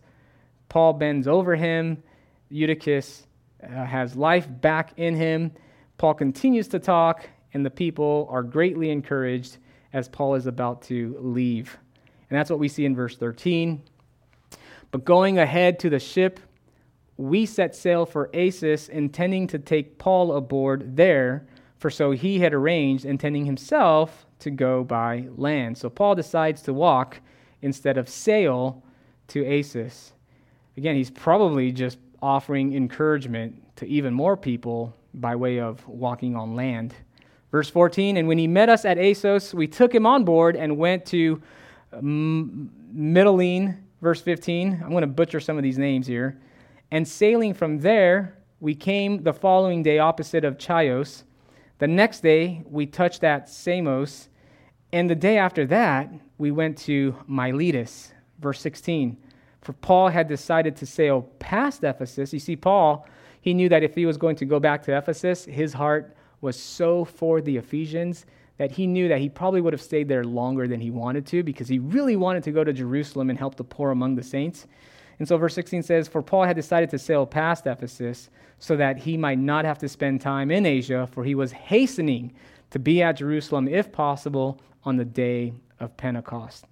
Paul 0.68 0.94
bends 0.94 1.26
over 1.26 1.56
him. 1.56 2.02
Eutychus 2.48 3.26
uh, 3.62 3.84
has 3.84 4.16
life 4.16 4.46
back 4.60 4.92
in 4.96 5.14
him. 5.14 5.52
Paul 5.98 6.14
continues 6.14 6.68
to 6.68 6.78
talk, 6.78 7.28
and 7.54 7.64
the 7.64 7.70
people 7.70 8.26
are 8.30 8.42
greatly 8.42 8.90
encouraged 8.90 9.58
as 9.92 10.08
Paul 10.08 10.34
is 10.34 10.46
about 10.46 10.82
to 10.82 11.16
leave. 11.20 11.76
And 12.30 12.38
that's 12.38 12.50
what 12.50 12.58
we 12.58 12.68
see 12.68 12.84
in 12.84 12.96
verse 12.96 13.16
13. 13.16 13.82
But 14.92 15.04
going 15.04 15.38
ahead 15.38 15.80
to 15.80 15.90
the 15.90 15.98
ship, 15.98 16.38
we 17.16 17.44
set 17.44 17.74
sail 17.74 18.06
for 18.06 18.30
Assos, 18.32 18.88
intending 18.88 19.48
to 19.48 19.58
take 19.58 19.98
Paul 19.98 20.36
aboard 20.36 20.96
there 20.96 21.46
for 21.78 21.90
so 21.90 22.12
he 22.12 22.38
had 22.38 22.54
arranged, 22.54 23.04
intending 23.04 23.44
himself 23.44 24.24
to 24.38 24.50
go 24.52 24.84
by 24.84 25.26
land. 25.34 25.76
So 25.76 25.90
Paul 25.90 26.14
decides 26.14 26.62
to 26.62 26.72
walk 26.72 27.20
instead 27.60 27.98
of 27.98 28.08
sail 28.08 28.84
to 29.28 29.44
Assos. 29.44 30.12
Again, 30.76 30.94
he's 30.94 31.10
probably 31.10 31.72
just 31.72 31.98
offering 32.22 32.74
encouragement 32.74 33.60
to 33.76 33.86
even 33.86 34.14
more 34.14 34.36
people 34.36 34.94
by 35.14 35.34
way 35.34 35.58
of 35.58 35.86
walking 35.88 36.36
on 36.36 36.54
land. 36.54 36.94
Verse 37.50 37.68
14, 37.68 38.16
and 38.16 38.28
when 38.28 38.38
he 38.38 38.46
met 38.46 38.68
us 38.68 38.84
at 38.84 38.96
Assos, 38.96 39.52
we 39.52 39.66
took 39.66 39.92
him 39.92 40.06
on 40.06 40.24
board 40.24 40.54
and 40.54 40.78
went 40.78 41.04
to 41.06 41.42
Mytilene, 41.92 43.76
verse 44.02 44.20
15. 44.20 44.82
I'm 44.84 44.90
going 44.90 45.00
to 45.00 45.06
butcher 45.06 45.40
some 45.40 45.56
of 45.56 45.62
these 45.62 45.78
names 45.78 46.06
here. 46.06 46.38
And 46.90 47.08
sailing 47.08 47.54
from 47.54 47.78
there, 47.78 48.36
we 48.60 48.74
came 48.74 49.22
the 49.22 49.32
following 49.32 49.82
day 49.82 49.98
opposite 49.98 50.44
of 50.44 50.58
Chios 50.58 51.24
the 51.82 51.88
next 51.88 52.20
day, 52.20 52.62
we 52.70 52.86
touched 52.86 53.24
at 53.24 53.48
Samos, 53.48 54.28
and 54.92 55.10
the 55.10 55.16
day 55.16 55.36
after 55.36 55.66
that, 55.66 56.12
we 56.38 56.52
went 56.52 56.78
to 56.78 57.16
Miletus. 57.26 58.12
Verse 58.38 58.60
16. 58.60 59.16
For 59.62 59.72
Paul 59.72 60.08
had 60.08 60.28
decided 60.28 60.76
to 60.76 60.86
sail 60.86 61.22
past 61.40 61.82
Ephesus. 61.82 62.32
You 62.32 62.38
see, 62.38 62.54
Paul, 62.54 63.04
he 63.40 63.52
knew 63.52 63.68
that 63.68 63.82
if 63.82 63.96
he 63.96 64.06
was 64.06 64.16
going 64.16 64.36
to 64.36 64.44
go 64.44 64.60
back 64.60 64.84
to 64.84 64.96
Ephesus, 64.96 65.44
his 65.44 65.72
heart 65.72 66.16
was 66.40 66.56
so 66.56 67.04
for 67.04 67.40
the 67.40 67.56
Ephesians 67.56 68.26
that 68.58 68.72
he 68.72 68.86
knew 68.86 69.08
that 69.08 69.20
he 69.20 69.28
probably 69.28 69.60
would 69.60 69.72
have 69.72 69.82
stayed 69.82 70.08
there 70.08 70.24
longer 70.24 70.68
than 70.68 70.80
he 70.80 70.90
wanted 70.90 71.26
to 71.26 71.42
because 71.42 71.68
he 71.68 71.78
really 71.78 72.16
wanted 72.16 72.42
to 72.44 72.52
go 72.52 72.62
to 72.62 72.72
Jerusalem 72.72 73.30
and 73.30 73.38
help 73.38 73.56
the 73.56 73.64
poor 73.64 73.90
among 73.90 74.14
the 74.14 74.22
saints. 74.22 74.66
And 75.18 75.26
so 75.26 75.36
verse 75.36 75.54
16 75.54 75.82
says, 75.82 76.08
For 76.08 76.22
Paul 76.22 76.44
had 76.44 76.56
decided 76.56 76.90
to 76.90 76.98
sail 76.98 77.26
past 77.26 77.66
Ephesus 77.66 78.30
so 78.58 78.76
that 78.76 78.98
he 78.98 79.16
might 79.16 79.38
not 79.38 79.64
have 79.64 79.78
to 79.78 79.88
spend 79.88 80.20
time 80.20 80.50
in 80.50 80.66
Asia, 80.66 81.08
for 81.12 81.24
he 81.24 81.34
was 81.34 81.52
hastening 81.52 82.32
to 82.70 82.78
be 82.78 83.02
at 83.02 83.16
Jerusalem, 83.16 83.68
if 83.68 83.92
possible, 83.92 84.60
on 84.84 84.96
the 84.96 85.04
day 85.04 85.52
of 85.80 85.96
Pentecost. 85.96 86.64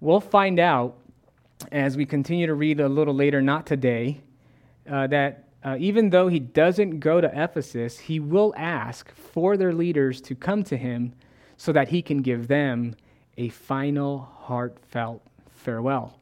We'll 0.00 0.20
find 0.20 0.58
out 0.58 0.98
as 1.70 1.96
we 1.96 2.06
continue 2.06 2.46
to 2.46 2.54
read 2.54 2.80
a 2.80 2.88
little 2.88 3.14
later, 3.14 3.40
not 3.40 3.66
today, 3.66 4.20
uh, 4.90 5.06
that 5.08 5.48
uh, 5.64 5.76
even 5.78 6.10
though 6.10 6.28
he 6.28 6.40
doesn't 6.40 6.98
go 6.98 7.20
to 7.20 7.30
Ephesus, 7.32 7.98
he 7.98 8.18
will 8.18 8.52
ask 8.56 9.14
for 9.14 9.56
their 9.56 9.72
leaders 9.72 10.20
to 10.22 10.34
come 10.34 10.64
to 10.64 10.76
him 10.76 11.12
so 11.56 11.72
that 11.72 11.88
he 11.88 12.02
can 12.02 12.22
give 12.22 12.48
them 12.48 12.96
a 13.36 13.48
final 13.48 14.28
heartfelt 14.40 15.22
farewell 15.50 16.18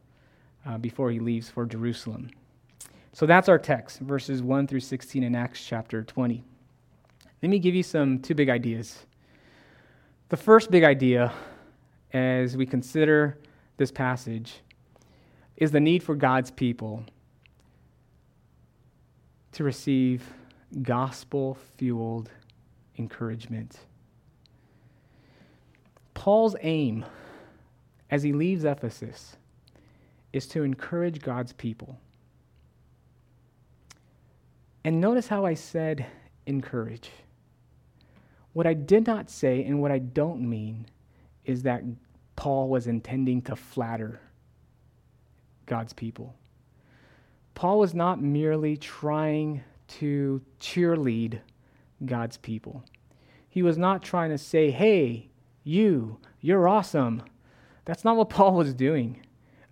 uh, 0.66 0.76
before 0.76 1.11
he 1.11 1.18
leaves 1.18 1.49
for 1.49 1.64
Jerusalem. 1.64 2.30
So 3.12 3.26
that's 3.26 3.49
our 3.49 3.59
text, 3.59 4.00
verses 4.00 4.42
1 4.42 4.66
through 4.66 4.80
16 4.80 5.23
in 5.23 5.35
Acts 5.35 5.64
chapter 5.64 6.02
20. 6.02 6.44
Let 7.42 7.49
me 7.49 7.59
give 7.59 7.75
you 7.75 7.82
some 7.82 8.20
two 8.20 8.35
big 8.35 8.50
ideas. 8.50 9.06
The 10.28 10.37
first 10.37 10.70
big 10.70 10.85
idea, 10.85 11.32
as 12.12 12.56
we 12.56 12.66
consider 12.66 13.38
this 13.78 13.90
passage, 13.90 14.61
is 15.56 15.70
the 15.70 15.80
need 15.80 16.02
for 16.02 16.14
God's 16.14 16.50
people 16.50 17.04
to 19.52 19.64
receive 19.64 20.33
gospel 20.83 21.57
fueled 21.76 22.30
encouragement. 22.99 23.78
Paul's 26.14 26.57
aim 26.61 27.04
as 28.11 28.23
he 28.23 28.33
leaves 28.33 28.64
Ephesus 28.64 29.37
is 30.33 30.47
to 30.49 30.62
encourage 30.62 31.21
God's 31.21 31.52
people. 31.52 31.99
And 34.85 35.00
notice 35.00 35.28
how 35.28 35.45
I 35.45 35.54
said 35.54 36.07
encourage. 36.47 37.11
What 38.52 38.66
I 38.66 38.75
did 38.75 39.07
not 39.07 39.30
say 39.30 39.64
and 39.64 39.80
what 39.80 39.90
I 39.90 39.99
don't 39.99 40.49
mean 40.49 40.87
is 41.45 41.62
that 41.62 41.83
Paul 42.37 42.69
was 42.69 42.87
intending 42.87 43.42
to 43.42 43.57
flatter 43.57 44.21
God's 45.66 45.92
people. 45.92 46.35
Paul 47.61 47.79
was 47.79 47.93
not 47.93 48.23
merely 48.23 48.79
trying 48.79 49.62
to 49.99 50.40
cheerlead 50.59 51.40
God's 52.02 52.38
people. 52.38 52.83
He 53.50 53.62
was 53.62 53.76
not 53.76 54.02
trying 54.02 54.31
to 54.31 54.38
say, 54.38 54.71
hey, 54.71 55.29
you, 55.62 56.17
you're 56.40 56.67
awesome. 56.67 57.23
That's 57.85 58.02
not 58.02 58.17
what 58.17 58.31
Paul 58.31 58.55
was 58.55 58.73
doing. 58.73 59.21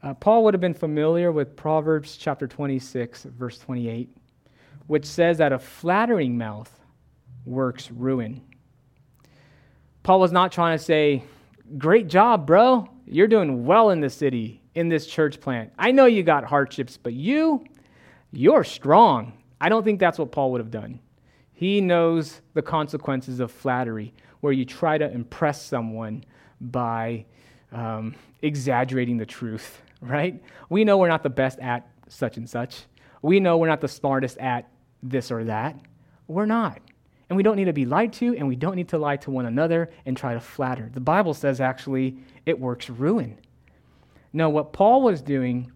Uh, 0.02 0.12
Paul 0.12 0.44
would 0.44 0.52
have 0.52 0.60
been 0.60 0.74
familiar 0.74 1.32
with 1.32 1.56
Proverbs 1.56 2.18
chapter 2.18 2.46
26, 2.46 3.22
verse 3.22 3.58
28, 3.58 4.14
which 4.86 5.06
says 5.06 5.38
that 5.38 5.54
a 5.54 5.58
flattering 5.58 6.36
mouth 6.36 6.78
works 7.46 7.90
ruin. 7.90 8.42
Paul 10.02 10.20
was 10.20 10.30
not 10.30 10.52
trying 10.52 10.76
to 10.76 10.84
say, 10.84 11.22
Great 11.78 12.08
job, 12.08 12.46
bro. 12.46 12.86
You're 13.06 13.28
doing 13.28 13.64
well 13.64 13.88
in 13.88 14.00
the 14.00 14.10
city 14.10 14.60
in 14.74 14.90
this 14.90 15.06
church 15.06 15.40
plant. 15.40 15.72
I 15.78 15.90
know 15.90 16.04
you 16.04 16.22
got 16.22 16.44
hardships, 16.44 16.98
but 16.98 17.14
you, 17.14 17.64
you're 18.32 18.64
strong. 18.64 19.32
I 19.60 19.68
don't 19.68 19.84
think 19.84 20.00
that's 20.00 20.18
what 20.18 20.32
Paul 20.32 20.52
would 20.52 20.60
have 20.60 20.70
done. 20.70 21.00
He 21.52 21.80
knows 21.80 22.40
the 22.54 22.62
consequences 22.62 23.40
of 23.40 23.50
flattery, 23.50 24.14
where 24.40 24.52
you 24.52 24.64
try 24.64 24.96
to 24.96 25.10
impress 25.10 25.60
someone 25.60 26.24
by 26.60 27.26
um, 27.72 28.14
exaggerating 28.42 29.16
the 29.16 29.26
truth, 29.26 29.82
right? 30.00 30.40
We 30.68 30.84
know 30.84 30.98
we're 30.98 31.08
not 31.08 31.22
the 31.22 31.30
best 31.30 31.58
at 31.58 31.88
such 32.08 32.36
and 32.36 32.48
such. 32.48 32.84
We 33.22 33.40
know 33.40 33.56
we're 33.58 33.68
not 33.68 33.80
the 33.80 33.88
smartest 33.88 34.38
at 34.38 34.70
this 35.02 35.30
or 35.30 35.44
that. 35.44 35.76
We're 36.28 36.46
not. 36.46 36.80
And 37.28 37.36
we 37.36 37.42
don't 37.42 37.56
need 37.56 37.66
to 37.66 37.72
be 37.72 37.84
lied 37.84 38.12
to, 38.14 38.36
and 38.36 38.48
we 38.48 38.56
don't 38.56 38.76
need 38.76 38.88
to 38.88 38.98
lie 38.98 39.16
to 39.18 39.30
one 39.30 39.46
another 39.46 39.90
and 40.06 40.16
try 40.16 40.34
to 40.34 40.40
flatter. 40.40 40.88
The 40.92 41.00
Bible 41.00 41.34
says 41.34 41.60
actually 41.60 42.18
it 42.46 42.58
works 42.58 42.88
ruin. 42.88 43.38
No, 44.32 44.48
what 44.48 44.72
Paul 44.72 45.02
was 45.02 45.20
doing 45.20 45.72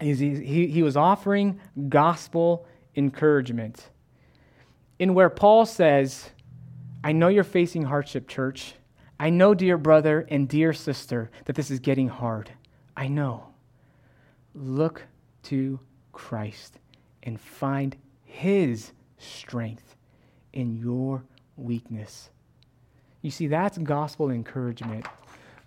he, 0.00 0.14
he, 0.14 0.66
he 0.66 0.82
was 0.82 0.96
offering 0.96 1.60
gospel 1.88 2.66
encouragement. 2.96 3.90
In 4.98 5.14
where 5.14 5.30
Paul 5.30 5.66
says, 5.66 6.30
I 7.02 7.12
know 7.12 7.28
you're 7.28 7.44
facing 7.44 7.82
hardship, 7.82 8.28
church. 8.28 8.74
I 9.18 9.30
know, 9.30 9.54
dear 9.54 9.78
brother 9.78 10.26
and 10.28 10.48
dear 10.48 10.72
sister, 10.72 11.30
that 11.44 11.56
this 11.56 11.70
is 11.70 11.78
getting 11.80 12.08
hard. 12.08 12.50
I 12.96 13.08
know. 13.08 13.48
Look 14.54 15.06
to 15.44 15.80
Christ 16.12 16.78
and 17.22 17.40
find 17.40 17.96
his 18.24 18.92
strength 19.18 19.96
in 20.52 20.76
your 20.76 21.24
weakness. 21.56 22.30
You 23.22 23.30
see, 23.30 23.46
that's 23.46 23.78
gospel 23.78 24.30
encouragement. 24.30 25.06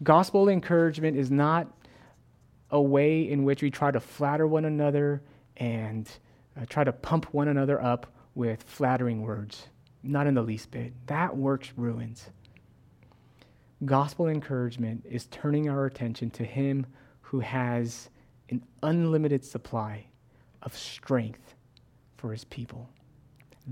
Gospel 0.04 0.48
encouragement 0.50 1.18
is 1.18 1.32
not 1.32 1.68
a 2.72 2.82
way 2.82 3.30
in 3.30 3.44
which 3.44 3.62
we 3.62 3.72
try 3.72 3.92
to 3.92 4.00
flatter 4.00 4.46
one 4.46 4.66
another 4.66 5.22
and 5.58 6.10
uh, 6.60 6.66
try 6.68 6.84
to 6.84 6.92
pump 6.92 7.34
one 7.34 7.48
another 7.48 7.82
up 7.82 8.08
with 8.36 8.64
flattering 8.64 9.22
words. 9.22 9.68
Not 10.04 10.28
in 10.28 10.34
the 10.34 10.42
least 10.42 10.72
bit. 10.72 10.94
That 11.08 11.36
works 11.36 11.72
ruins. 11.76 12.30
Gospel 13.86 14.28
encouragement 14.28 15.06
is 15.10 15.28
turning 15.28 15.70
our 15.70 15.86
attention 15.86 16.30
to 16.32 16.44
Him 16.44 16.86
who 17.22 17.40
has 17.40 18.10
an 18.50 18.64
unlimited 18.84 19.44
supply 19.44 20.06
of 20.64 20.76
strength 20.76 21.56
for 22.18 22.32
His 22.32 22.44
people. 22.46 22.90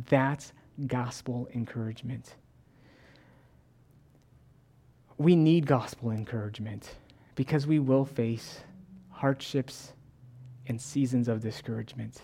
That's 0.10 0.54
gospel 0.88 1.48
encouragement. 1.54 2.36
We 5.18 5.36
need 5.36 5.66
gospel 5.66 6.12
encouragement 6.12 6.96
because 7.36 7.66
we 7.66 7.80
will 7.80 8.06
face 8.06 8.60
hardships, 9.26 9.92
and 10.68 10.80
seasons 10.80 11.28
of 11.28 11.42
discouragement. 11.42 12.22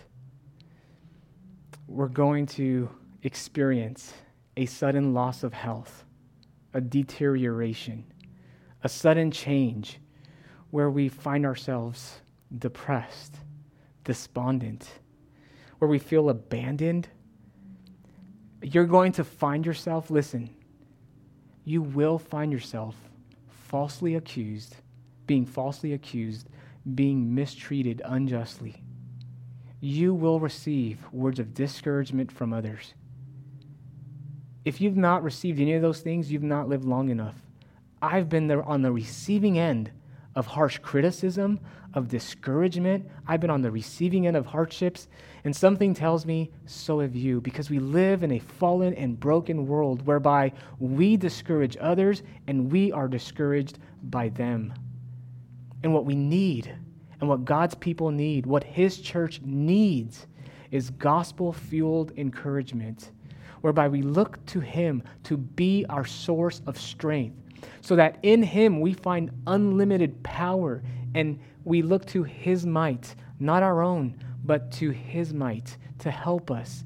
We're 1.88 2.06
going 2.06 2.46
to 2.58 2.88
experience 3.24 4.14
a 4.56 4.66
sudden 4.66 5.12
loss 5.12 5.42
of 5.42 5.52
health, 5.52 6.04
a 6.72 6.80
deterioration, 6.80 8.04
a 8.84 8.88
sudden 8.88 9.32
change 9.32 9.98
where 10.70 10.90
we 10.90 11.08
find 11.08 11.44
ourselves 11.44 12.20
depressed, 12.56 13.34
despondent, 14.04 14.88
where 15.80 15.88
we 15.88 15.98
feel 15.98 16.30
abandoned. 16.30 17.08
You're 18.62 18.86
going 18.86 19.10
to 19.14 19.24
find 19.24 19.66
yourself, 19.66 20.08
listen, 20.08 20.50
you 21.64 21.82
will 21.82 22.20
find 22.20 22.52
yourself 22.52 22.94
falsely 23.48 24.14
accused, 24.14 24.76
being 25.26 25.44
falsely 25.44 25.94
accused 25.94 26.48
being 26.94 27.34
mistreated 27.34 28.02
unjustly, 28.04 28.82
you 29.80 30.14
will 30.14 30.40
receive 30.40 30.98
words 31.12 31.38
of 31.38 31.54
discouragement 31.54 32.30
from 32.30 32.52
others. 32.52 32.94
If 34.64 34.80
you've 34.80 34.96
not 34.96 35.24
received 35.24 35.60
any 35.60 35.74
of 35.74 35.82
those 35.82 36.00
things, 36.00 36.30
you've 36.30 36.42
not 36.42 36.68
lived 36.68 36.84
long 36.84 37.08
enough. 37.08 37.34
I've 38.00 38.28
been 38.28 38.46
there 38.46 38.62
on 38.62 38.82
the 38.82 38.92
receiving 38.92 39.58
end 39.58 39.90
of 40.34 40.46
harsh 40.46 40.78
criticism, 40.78 41.60
of 41.94 42.08
discouragement. 42.08 43.08
I've 43.26 43.40
been 43.40 43.50
on 43.50 43.62
the 43.62 43.70
receiving 43.70 44.26
end 44.26 44.36
of 44.36 44.46
hardships. 44.46 45.08
And 45.44 45.54
something 45.54 45.94
tells 45.94 46.24
me 46.24 46.50
so 46.64 47.00
have 47.00 47.14
you, 47.14 47.40
because 47.40 47.68
we 47.68 47.78
live 47.78 48.22
in 48.22 48.32
a 48.32 48.38
fallen 48.38 48.94
and 48.94 49.18
broken 49.18 49.66
world 49.66 50.06
whereby 50.06 50.52
we 50.78 51.16
discourage 51.16 51.76
others 51.80 52.22
and 52.46 52.70
we 52.70 52.92
are 52.92 53.08
discouraged 53.08 53.78
by 54.04 54.28
them. 54.30 54.72
And 55.82 55.92
what 55.92 56.04
we 56.04 56.14
need, 56.14 56.74
and 57.20 57.28
what 57.28 57.44
God's 57.44 57.74
people 57.74 58.10
need, 58.10 58.46
what 58.46 58.64
His 58.64 58.98
church 58.98 59.40
needs, 59.44 60.26
is 60.70 60.90
gospel 60.90 61.52
fueled 61.52 62.12
encouragement, 62.16 63.10
whereby 63.60 63.88
we 63.88 64.02
look 64.02 64.44
to 64.46 64.60
Him 64.60 65.02
to 65.24 65.36
be 65.36 65.84
our 65.88 66.04
source 66.04 66.62
of 66.66 66.78
strength, 66.78 67.36
so 67.80 67.94
that 67.96 68.18
in 68.22 68.42
Him 68.42 68.80
we 68.80 68.92
find 68.92 69.30
unlimited 69.46 70.22
power 70.22 70.82
and 71.14 71.38
we 71.64 71.82
look 71.82 72.06
to 72.06 72.22
His 72.22 72.66
might, 72.66 73.14
not 73.38 73.62
our 73.62 73.82
own, 73.82 74.16
but 74.44 74.70
to 74.72 74.90
His 74.90 75.32
might 75.32 75.76
to 75.98 76.10
help 76.10 76.50
us, 76.50 76.84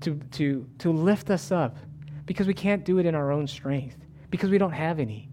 to, 0.00 0.20
to, 0.32 0.66
to 0.78 0.92
lift 0.92 1.30
us 1.30 1.50
up, 1.50 1.78
because 2.26 2.46
we 2.46 2.54
can't 2.54 2.84
do 2.84 2.98
it 2.98 3.06
in 3.06 3.14
our 3.14 3.32
own 3.32 3.46
strength, 3.46 3.96
because 4.30 4.50
we 4.50 4.58
don't 4.58 4.72
have 4.72 4.98
any. 4.98 5.30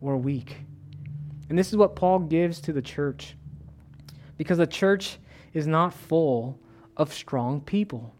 We're 0.00 0.16
weak. 0.16 0.56
And 1.48 1.58
this 1.58 1.68
is 1.68 1.76
what 1.76 1.96
Paul 1.96 2.20
gives 2.20 2.60
to 2.62 2.72
the 2.72 2.82
church. 2.82 3.36
Because 4.36 4.58
the 4.58 4.66
church 4.66 5.18
is 5.52 5.66
not 5.66 5.94
full 5.94 6.58
of 6.96 7.12
strong 7.12 7.60
people, 7.60 8.14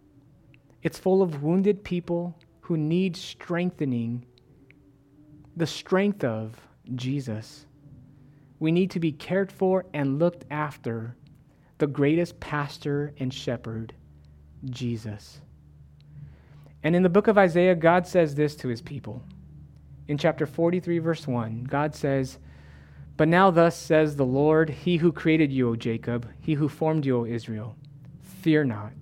it's 0.82 0.98
full 0.98 1.22
of 1.22 1.42
wounded 1.42 1.84
people 1.84 2.38
who 2.60 2.76
need 2.76 3.16
strengthening, 3.16 4.24
the 5.56 5.66
strength 5.66 6.22
of 6.24 6.54
Jesus. 6.94 7.66
We 8.60 8.72
need 8.72 8.90
to 8.92 9.00
be 9.00 9.12
cared 9.12 9.50
for 9.50 9.86
and 9.92 10.18
looked 10.18 10.44
after 10.50 11.16
the 11.78 11.86
greatest 11.86 12.38
pastor 12.40 13.14
and 13.18 13.32
shepherd, 13.32 13.94
Jesus. 14.64 15.40
And 16.82 16.94
in 16.94 17.02
the 17.02 17.08
book 17.08 17.28
of 17.28 17.38
Isaiah, 17.38 17.74
God 17.74 18.06
says 18.06 18.34
this 18.34 18.54
to 18.56 18.68
his 18.68 18.80
people. 18.80 19.22
In 20.08 20.18
chapter 20.18 20.46
43, 20.46 20.98
verse 20.98 21.26
1, 21.26 21.64
God 21.64 21.94
says, 21.94 22.38
But 23.18 23.26
now 23.26 23.50
thus 23.50 23.76
says 23.76 24.14
the 24.14 24.24
Lord, 24.24 24.70
He 24.70 24.96
who 24.98 25.10
created 25.10 25.52
you, 25.52 25.70
O 25.70 25.76
Jacob, 25.76 26.30
He 26.40 26.54
who 26.54 26.68
formed 26.68 27.04
you, 27.04 27.18
O 27.18 27.24
Israel, 27.26 27.76
fear 28.22 28.64
not. 28.64 28.92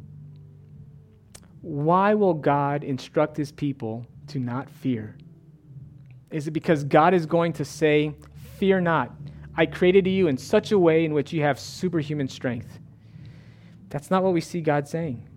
Why 1.60 2.14
will 2.14 2.32
God 2.32 2.82
instruct 2.82 3.36
his 3.36 3.52
people 3.52 4.06
to 4.28 4.38
not 4.38 4.70
fear? 4.70 5.16
Is 6.30 6.48
it 6.48 6.52
because 6.52 6.82
God 6.82 7.12
is 7.12 7.26
going 7.26 7.52
to 7.54 7.64
say, 7.64 8.14
Fear 8.58 8.80
not? 8.80 9.12
I 9.54 9.66
created 9.66 10.06
you 10.06 10.28
in 10.28 10.38
such 10.38 10.72
a 10.72 10.78
way 10.78 11.04
in 11.04 11.12
which 11.12 11.32
you 11.34 11.42
have 11.42 11.60
superhuman 11.60 12.28
strength. 12.28 12.78
That's 13.90 14.10
not 14.10 14.22
what 14.22 14.32
we 14.32 14.40
see 14.40 14.62
God 14.62 14.88
saying. 14.88 15.28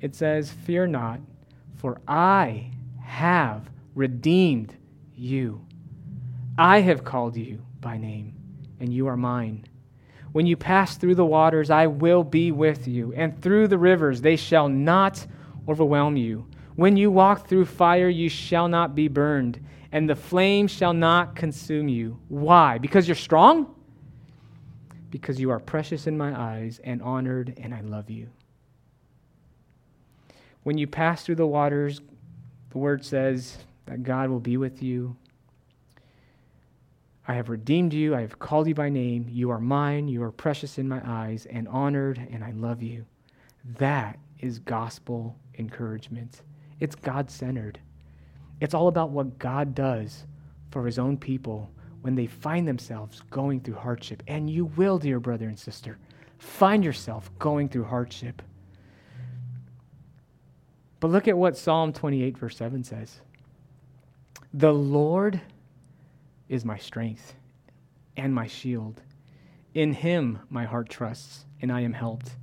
It 0.00 0.14
says, 0.14 0.50
Fear 0.50 0.86
not, 0.86 1.20
for 1.76 2.00
I 2.08 2.70
have 3.02 3.68
redeemed 3.94 4.74
you. 5.14 5.66
I 6.58 6.80
have 6.80 7.04
called 7.04 7.36
you 7.36 7.64
by 7.80 7.96
name, 7.96 8.34
and 8.80 8.92
you 8.92 9.06
are 9.06 9.16
mine. 9.16 9.64
When 10.32 10.44
you 10.44 10.56
pass 10.56 10.98
through 10.98 11.14
the 11.14 11.24
waters, 11.24 11.70
I 11.70 11.86
will 11.86 12.24
be 12.24 12.52
with 12.52 12.86
you, 12.86 13.14
and 13.14 13.40
through 13.40 13.68
the 13.68 13.78
rivers, 13.78 14.20
they 14.20 14.36
shall 14.36 14.68
not 14.68 15.26
overwhelm 15.66 16.16
you. 16.16 16.46
When 16.76 16.96
you 16.96 17.10
walk 17.10 17.48
through 17.48 17.64
fire, 17.64 18.08
you 18.08 18.28
shall 18.28 18.68
not 18.68 18.94
be 18.94 19.08
burned 19.08 19.60
and 19.92 20.08
the 20.08 20.16
flame 20.16 20.66
shall 20.66 20.92
not 20.92 21.34
consume 21.34 21.88
you. 21.88 22.18
Why? 22.28 22.78
Because 22.78 23.08
you're 23.08 23.14
strong? 23.14 23.74
Because 25.10 25.40
you 25.40 25.50
are 25.50 25.58
precious 25.58 26.06
in 26.06 26.18
my 26.18 26.38
eyes 26.38 26.80
and 26.84 27.00
honored, 27.00 27.54
and 27.62 27.74
I 27.74 27.80
love 27.80 28.10
you. 28.10 28.28
When 30.64 30.76
you 30.76 30.86
pass 30.86 31.22
through 31.22 31.36
the 31.36 31.46
waters, 31.46 32.02
the 32.70 32.78
word 32.78 33.04
says 33.04 33.56
that 33.86 34.02
God 34.02 34.28
will 34.28 34.40
be 34.40 34.58
with 34.58 34.82
you. 34.82 35.16
I 37.28 37.34
have 37.34 37.50
redeemed 37.50 37.92
you. 37.92 38.14
I 38.14 38.22
have 38.22 38.38
called 38.38 38.66
you 38.68 38.74
by 38.74 38.88
name. 38.88 39.26
You 39.28 39.50
are 39.50 39.60
mine. 39.60 40.08
You 40.08 40.22
are 40.22 40.32
precious 40.32 40.78
in 40.78 40.88
my 40.88 41.02
eyes 41.04 41.46
and 41.50 41.68
honored, 41.68 42.26
and 42.32 42.42
I 42.42 42.52
love 42.52 42.82
you. 42.82 43.04
That 43.76 44.18
is 44.40 44.58
gospel 44.58 45.36
encouragement. 45.58 46.40
It's 46.80 46.94
God 46.94 47.30
centered. 47.30 47.78
It's 48.60 48.72
all 48.72 48.88
about 48.88 49.10
what 49.10 49.38
God 49.38 49.74
does 49.74 50.24
for 50.70 50.86
his 50.86 50.98
own 50.98 51.18
people 51.18 51.70
when 52.00 52.14
they 52.14 52.26
find 52.26 52.66
themselves 52.66 53.20
going 53.30 53.60
through 53.60 53.74
hardship. 53.74 54.22
And 54.26 54.48
you 54.48 54.64
will, 54.64 54.98
dear 54.98 55.20
brother 55.20 55.48
and 55.48 55.58
sister, 55.58 55.98
find 56.38 56.82
yourself 56.82 57.30
going 57.38 57.68
through 57.68 57.84
hardship. 57.84 58.40
But 61.00 61.10
look 61.10 61.28
at 61.28 61.36
what 61.36 61.58
Psalm 61.58 61.92
28, 61.92 62.38
verse 62.38 62.56
7 62.56 62.82
says 62.84 63.20
The 64.54 64.72
Lord 64.72 65.42
is 66.48 66.64
my 66.64 66.78
strength 66.78 67.34
and 68.16 68.34
my 68.34 68.46
shield. 68.46 69.00
In 69.74 69.92
him 69.92 70.40
my 70.50 70.64
heart 70.64 70.88
trusts, 70.88 71.44
and 71.60 71.70
I 71.70 71.80
am 71.80 71.92
helped. 71.92 72.36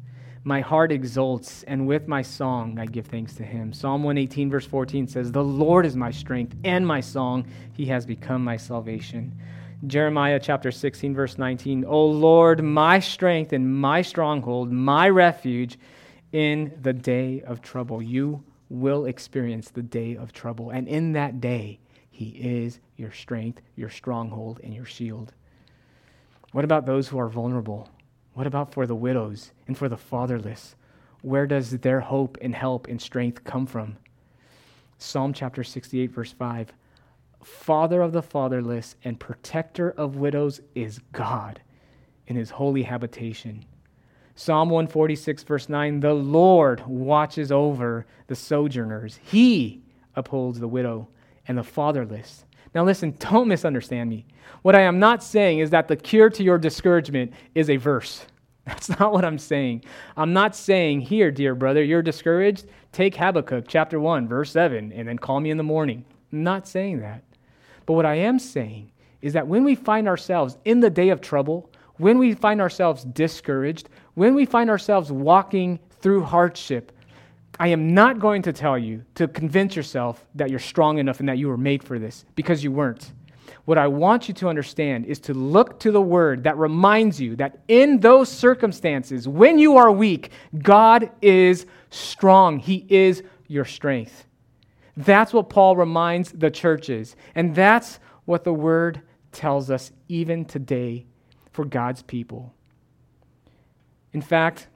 My 0.44 0.62
heart 0.62 0.92
exults, 0.92 1.64
and 1.64 1.88
with 1.88 2.08
my 2.08 2.22
song 2.22 2.78
I 2.80 2.86
give 2.86 3.08
thanks 3.08 3.34
to 3.36 3.44
him. 3.44 3.74
Psalm 3.74 4.04
118, 4.04 4.50
verse 4.50 4.66
14 4.68 5.08
says, 5.08 5.32
The 5.32 5.44
Lord 5.44 5.86
is 5.86 5.96
my 5.96 6.12
strength 6.12 6.56
and 6.64 6.86
my 6.86 7.02
song. 7.02 7.48
He 7.74 7.86
has 7.88 8.06
become 8.06 8.44
my 8.44 8.58
salvation. 8.58 9.34
Jeremiah 9.88 10.40
chapter 10.40 10.72
16, 10.72 11.14
verse 11.14 11.38
19, 11.38 11.84
O 11.86 12.06
Lord, 12.06 12.64
my 12.64 13.00
strength 13.00 13.54
and 13.54 13.80
my 13.80 14.02
stronghold, 14.02 14.72
my 14.72 15.10
refuge 15.10 15.78
in 16.32 16.78
the 16.82 16.94
day 16.94 17.42
of 17.42 17.62
trouble. 17.62 18.02
You 18.02 18.44
will 18.70 19.06
experience 19.06 19.70
the 19.70 19.84
day 19.84 20.16
of 20.16 20.32
trouble. 20.32 20.70
And 20.70 20.88
in 20.88 21.14
that 21.14 21.42
day, 21.42 21.80
he 22.16 22.30
is 22.30 22.80
your 22.96 23.12
strength, 23.12 23.62
your 23.76 23.90
stronghold, 23.90 24.62
and 24.64 24.74
your 24.74 24.86
shield. 24.86 25.34
What 26.54 26.64
about 26.64 26.86
those 26.86 27.10
who 27.10 27.20
are 27.20 27.28
vulnerable? 27.28 27.90
What 28.36 28.48
about 28.48 28.74
for 28.74 28.88
the 28.88 28.96
widows 28.96 29.52
and 29.68 29.78
for 29.78 29.90
the 29.90 29.98
fatherless? 29.98 30.78
Where 31.24 31.46
does 31.46 31.72
their 31.72 32.00
hope 32.00 32.38
and 32.40 32.56
help 32.56 32.88
and 32.88 33.02
strength 33.02 33.44
come 33.44 33.66
from? 33.66 33.98
Psalm 34.98 35.34
chapter 35.34 35.62
68, 35.62 36.10
verse 36.10 36.32
5 36.32 36.72
Father 37.44 38.02
of 38.02 38.14
the 38.14 38.24
fatherless 38.24 38.96
and 39.04 39.20
protector 39.20 39.92
of 39.92 40.16
widows 40.16 40.62
is 40.74 41.02
God 41.12 41.60
in 42.28 42.38
his 42.38 42.52
holy 42.52 42.84
habitation. 42.84 43.66
Psalm 44.36 44.70
146, 44.70 45.44
verse 45.44 45.68
9 45.68 46.00
The 46.00 46.14
Lord 46.14 46.86
watches 46.88 47.52
over 47.52 48.06
the 48.28 48.36
sojourners, 48.38 49.20
he 49.22 49.82
upholds 50.16 50.62
the 50.62 50.70
widow 50.70 51.10
and 51.48 51.58
the 51.58 51.64
fatherless. 51.64 52.46
Now, 52.74 52.84
listen, 52.84 53.16
don't 53.20 53.48
misunderstand 53.48 54.10
me. 54.10 54.26
What 54.62 54.76
I 54.76 54.82
am 54.82 55.00
not 55.00 55.24
saying 55.24 55.60
is 55.60 55.70
that 55.72 55.88
the 55.88 55.96
cure 55.96 56.30
to 56.30 56.44
your 56.44 56.58
discouragement 56.58 57.34
is 57.54 57.70
a 57.70 57.78
verse. 57.78 58.26
That's 58.66 58.90
not 58.90 59.14
what 59.14 59.24
I'm 59.24 59.38
saying. 59.38 59.84
I'm 60.18 60.34
not 60.34 60.56
saying, 60.56 61.02
here, 61.02 61.32
dear 61.32 61.54
brother, 61.56 61.84
you're 61.84 62.02
discouraged. 62.02 62.66
Take 62.92 63.16
Habakkuk 63.16 63.66
chapter 63.68 64.00
1, 64.00 64.28
verse 64.28 64.52
7, 64.52 64.92
and 64.92 65.08
then 65.08 65.18
call 65.18 65.40
me 65.40 65.52
in 65.52 65.58
the 65.58 65.64
morning. 65.64 66.04
I'm 66.32 66.44
not 66.44 66.68
saying 66.68 67.00
that. 67.02 67.24
But 67.86 67.94
what 67.94 68.06
I 68.06 68.16
am 68.16 68.40
saying 68.40 68.92
is 69.22 69.34
that 69.34 69.48
when 69.48 69.64
we 69.64 69.76
find 69.76 70.08
ourselves 70.08 70.58
in 70.66 70.80
the 70.80 70.90
day 70.90 71.10
of 71.10 71.22
trouble, 71.22 71.70
when 71.98 72.18
we 72.18 72.34
find 72.34 72.60
ourselves 72.60 73.04
discouraged, 73.04 73.90
when 74.16 74.34
we 74.34 74.46
find 74.46 74.70
ourselves 74.70 75.12
walking 75.12 75.80
through 76.02 76.24
hardship, 76.24 76.92
I 77.60 77.70
am 77.70 77.94
not 77.94 78.20
going 78.20 78.42
to 78.44 78.54
tell 78.54 78.78
you 78.78 79.04
to 79.16 79.28
convince 79.28 79.76
yourself 79.76 80.26
that 80.36 80.50
you're 80.50 80.60
strong 80.60 80.98
enough 80.98 81.20
and 81.20 81.30
that 81.30 81.38
you 81.38 81.48
were 81.48 81.58
made 81.58 81.84
for 81.84 82.00
this 82.00 82.26
because 82.36 82.64
you 82.64 82.72
weren't. 82.72 83.14
What 83.66 83.78
I 83.78 83.88
want 83.88 84.28
you 84.28 84.34
to 84.36 84.50
understand 84.50 85.06
is 85.06 85.20
to 85.22 85.34
look 85.34 85.80
to 85.80 85.92
the 85.92 86.02
word 86.02 86.44
that 86.44 86.58
reminds 86.58 87.20
you 87.20 87.36
that 87.38 87.60
in 87.68 88.00
those 88.00 88.30
circumstances, 88.30 89.28
when 89.28 89.58
you 89.58 89.78
are 89.78 89.92
weak, 89.92 90.32
God 90.62 91.10
is 91.22 91.66
strong. 91.90 92.60
He 92.60 92.86
is 92.90 93.24
your 93.48 93.66
strength. 93.66 94.26
That's 94.98 95.34
what 95.34 95.50
Paul 95.50 95.76
reminds 95.76 96.32
the 96.32 96.52
churches. 96.52 97.16
And 97.34 97.56
that's 97.56 98.00
what 98.26 98.44
the 98.44 98.54
word 98.54 99.02
tells 99.32 99.70
us 99.70 99.92
even 100.08 100.46
today 100.46 101.06
for 101.52 101.66
God's 101.66 102.02
people. 102.02 102.54
In 104.14 104.22
fact, 104.22 104.68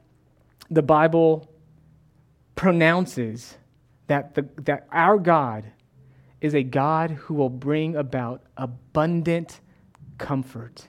the 0.70 0.82
Bible 0.82 1.49
pronounces 2.60 3.56
that, 4.08 4.36
the, 4.36 4.46
that 4.64 4.86
our 4.92 5.18
God 5.18 5.64
is 6.42 6.54
a 6.54 6.62
God 6.62 7.12
who 7.12 7.34
will 7.34 7.50
bring 7.50 7.96
about 7.96 8.42
abundant 8.58 9.62
comfort. 10.18 10.86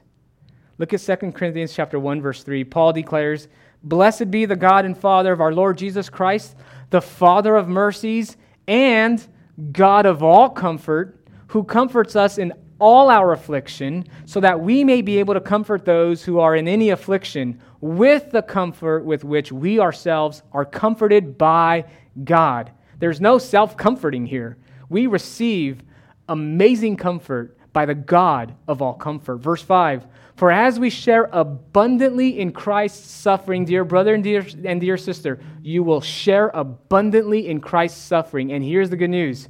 Look 0.78 0.92
at 0.92 0.98
2 0.98 1.30
Corinthians 1.30 1.72
chapter 1.72 2.00
1 2.00 2.20
verse 2.20 2.42
3. 2.42 2.64
Paul 2.64 2.92
declares, 2.92 3.46
"Blessed 3.84 4.32
be 4.32 4.46
the 4.46 4.56
God 4.56 4.84
and 4.84 4.98
Father 4.98 5.32
of 5.32 5.40
our 5.40 5.52
Lord 5.52 5.78
Jesus 5.78 6.10
Christ, 6.10 6.56
the 6.90 7.00
Father 7.00 7.54
of 7.54 7.68
mercies 7.68 8.36
and 8.66 9.24
God 9.70 10.06
of 10.06 10.24
all 10.24 10.50
comfort, 10.50 11.24
who 11.46 11.62
comforts 11.62 12.16
us 12.16 12.36
in 12.36 12.52
all 12.80 13.10
our 13.10 13.32
affliction, 13.32 14.04
so 14.26 14.40
that 14.40 14.60
we 14.60 14.82
may 14.82 15.02
be 15.02 15.18
able 15.18 15.34
to 15.34 15.40
comfort 15.40 15.84
those 15.84 16.24
who 16.24 16.40
are 16.40 16.56
in 16.56 16.66
any 16.66 16.90
affliction 16.90 17.60
with 17.80 18.30
the 18.30 18.42
comfort 18.42 19.04
with 19.04 19.22
which 19.22 19.52
we 19.52 19.78
ourselves 19.78 20.42
are 20.52 20.64
comforted 20.64 21.38
by 21.38 21.84
God." 22.24 22.70
There's 22.98 23.20
no 23.20 23.38
self-comforting 23.38 24.26
here 24.26 24.56
we 24.90 25.06
receive 25.06 25.82
amazing 26.28 26.96
comfort 26.96 27.56
by 27.72 27.86
the 27.86 27.94
God 27.94 28.54
of 28.68 28.82
all 28.82 28.94
comfort. 28.94 29.38
Verse 29.38 29.62
5 29.62 30.06
For 30.34 30.50
as 30.50 30.78
we 30.78 30.90
share 30.90 31.30
abundantly 31.32 32.40
in 32.40 32.52
Christ's 32.52 33.10
suffering, 33.10 33.64
dear 33.64 33.84
brother 33.84 34.14
and 34.14 34.22
dear, 34.22 34.44
and 34.64 34.80
dear 34.80 34.98
sister, 34.98 35.40
you 35.62 35.82
will 35.82 36.00
share 36.00 36.50
abundantly 36.52 37.48
in 37.48 37.60
Christ's 37.60 38.02
suffering. 38.02 38.52
And 38.52 38.62
here's 38.62 38.90
the 38.90 38.96
good 38.96 39.10
news 39.10 39.48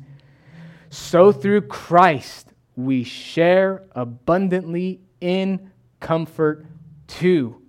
so 0.90 1.32
through 1.32 1.62
Christ, 1.62 2.49
we 2.84 3.04
share 3.04 3.84
abundantly 3.92 5.00
in 5.20 5.70
comfort 6.00 6.66
too. 7.06 7.60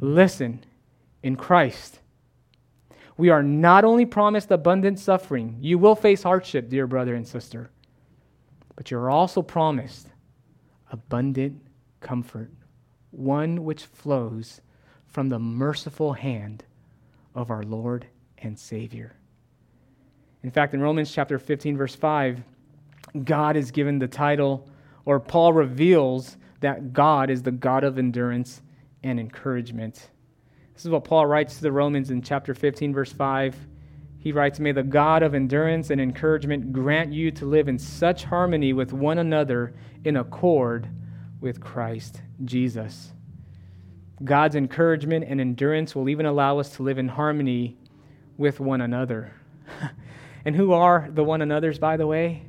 Listen, 0.00 0.64
in 1.22 1.36
Christ, 1.36 2.00
we 3.16 3.28
are 3.28 3.42
not 3.42 3.84
only 3.84 4.06
promised 4.06 4.50
abundant 4.50 4.98
suffering, 4.98 5.56
you 5.60 5.78
will 5.78 5.94
face 5.94 6.22
hardship, 6.22 6.68
dear 6.68 6.86
brother 6.86 7.14
and 7.14 7.26
sister, 7.26 7.70
but 8.76 8.90
you're 8.90 9.10
also 9.10 9.40
promised 9.40 10.08
abundant 10.90 11.60
comfort. 12.00 12.50
one 13.16 13.64
which 13.64 13.84
flows 13.84 14.60
from 15.06 15.28
the 15.28 15.38
merciful 15.38 16.14
hand 16.14 16.64
of 17.34 17.50
our 17.50 17.62
Lord 17.62 18.06
and 18.38 18.58
Savior. 18.58 19.16
In 20.42 20.50
fact, 20.50 20.74
in 20.74 20.80
Romans 20.80 21.12
chapter 21.12 21.38
15, 21.38 21.76
verse 21.76 21.94
5, 21.94 22.42
God 23.22 23.56
is 23.56 23.70
given 23.70 23.98
the 23.98 24.08
title, 24.08 24.68
or 25.04 25.20
Paul 25.20 25.52
reveals 25.52 26.36
that 26.60 26.92
God 26.92 27.30
is 27.30 27.42
the 27.42 27.52
God 27.52 27.84
of 27.84 27.98
endurance 27.98 28.62
and 29.02 29.20
encouragement. 29.20 30.10
This 30.74 30.84
is 30.84 30.90
what 30.90 31.04
Paul 31.04 31.26
writes 31.26 31.56
to 31.56 31.62
the 31.62 31.72
Romans 31.72 32.10
in 32.10 32.22
chapter 32.22 32.54
15, 32.54 32.92
verse 32.92 33.12
5. 33.12 33.56
He 34.18 34.32
writes, 34.32 34.58
May 34.58 34.72
the 34.72 34.82
God 34.82 35.22
of 35.22 35.34
endurance 35.34 35.90
and 35.90 36.00
encouragement 36.00 36.72
grant 36.72 37.12
you 37.12 37.30
to 37.32 37.44
live 37.44 37.68
in 37.68 37.78
such 37.78 38.24
harmony 38.24 38.72
with 38.72 38.92
one 38.92 39.18
another 39.18 39.74
in 40.04 40.16
accord 40.16 40.88
with 41.40 41.60
Christ 41.60 42.22
Jesus. 42.44 43.12
God's 44.24 44.56
encouragement 44.56 45.26
and 45.28 45.40
endurance 45.40 45.94
will 45.94 46.08
even 46.08 46.26
allow 46.26 46.58
us 46.58 46.70
to 46.76 46.82
live 46.82 46.98
in 46.98 47.08
harmony 47.08 47.76
with 48.38 48.60
one 48.60 48.80
another. 48.80 49.34
and 50.44 50.56
who 50.56 50.72
are 50.72 51.08
the 51.12 51.22
one 51.22 51.42
another's, 51.42 51.78
by 51.78 51.96
the 51.96 52.06
way? 52.06 52.46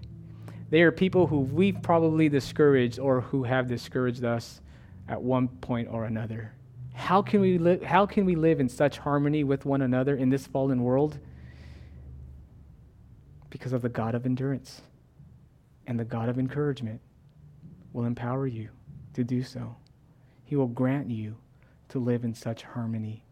They 0.70 0.82
are 0.82 0.92
people 0.92 1.28
who 1.28 1.40
we've 1.40 1.82
probably 1.82 2.30
discouraged 2.30 3.00
or 3.00 3.22
who 3.22 3.44
have 3.44 3.68
discouraged 3.68 4.24
us 4.24 4.62
at 5.08 5.22
one 5.22 5.48
point 5.48 5.88
or 5.90 6.06
another. 6.06 6.54
How 6.94 7.22
can 7.22 7.42
we, 7.42 7.58
li- 7.58 7.84
how 7.84 8.06
can 8.06 8.26
we 8.26 8.36
live 8.36 8.60
in 8.60 8.70
such 8.70 8.98
harmony 8.98 9.44
with 9.44 9.66
one 9.66 9.82
another 9.82 10.16
in 10.16 10.30
this 10.30 10.48
fallen 10.48 10.82
world? 10.82 11.20
Because 13.50 13.74
of 13.74 13.82
the 13.82 13.90
God 13.90 14.16
of 14.16 14.26
endurance 14.26 14.82
and 15.88 16.00
the 16.00 16.06
God 16.06 16.30
of 16.30 16.40
encouragement 16.40 17.02
will 17.94 18.06
empower 18.06 18.48
you 18.48 18.70
to 19.14 19.24
do 19.24 19.44
so. 19.44 19.76
He 20.44 20.56
will 20.56 20.68
grant 20.68 21.10
you 21.10 21.38
to 21.90 22.00
live 22.00 22.24
in 22.24 22.34
such 22.34 22.64
harmony. 22.64 23.24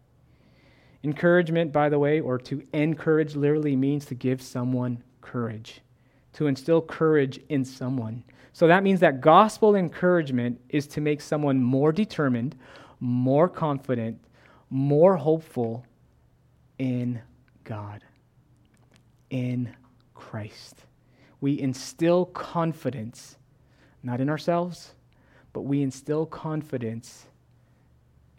Encouragement, 1.04 1.74
by 1.74 1.90
the 1.90 2.00
way, 2.00 2.20
or 2.20 2.38
to 2.38 2.64
encourage 2.74 3.36
literally 3.36 3.76
means 3.76 4.06
to 4.06 4.16
give 4.16 4.42
someone 4.42 5.04
courage, 5.22 5.82
to 6.34 6.48
instill 6.48 6.82
courage 6.82 7.40
in 7.50 7.64
someone. 7.64 8.24
So 8.54 8.68
that 8.68 8.84
means 8.84 9.00
that 9.00 9.22
gospel 9.22 9.76
encouragement 9.76 10.60
is 10.70 10.88
to 10.88 11.02
make 11.02 11.22
someone 11.22 11.62
more 11.62 11.92
determined, 11.92 12.56
more 13.00 13.50
confident, 13.50 14.20
more 14.70 15.16
hopeful 15.16 15.86
in 16.78 17.22
God, 17.64 18.04
in 19.30 19.76
Christ. 20.14 20.86
We 21.42 21.60
instill 21.60 22.26
confidence, 22.26 23.38
not 24.04 24.22
in 24.22 24.30
ourselves, 24.30 24.94
but 25.52 25.62
we 25.62 25.82
instill 25.82 26.26
confidence 26.26 27.26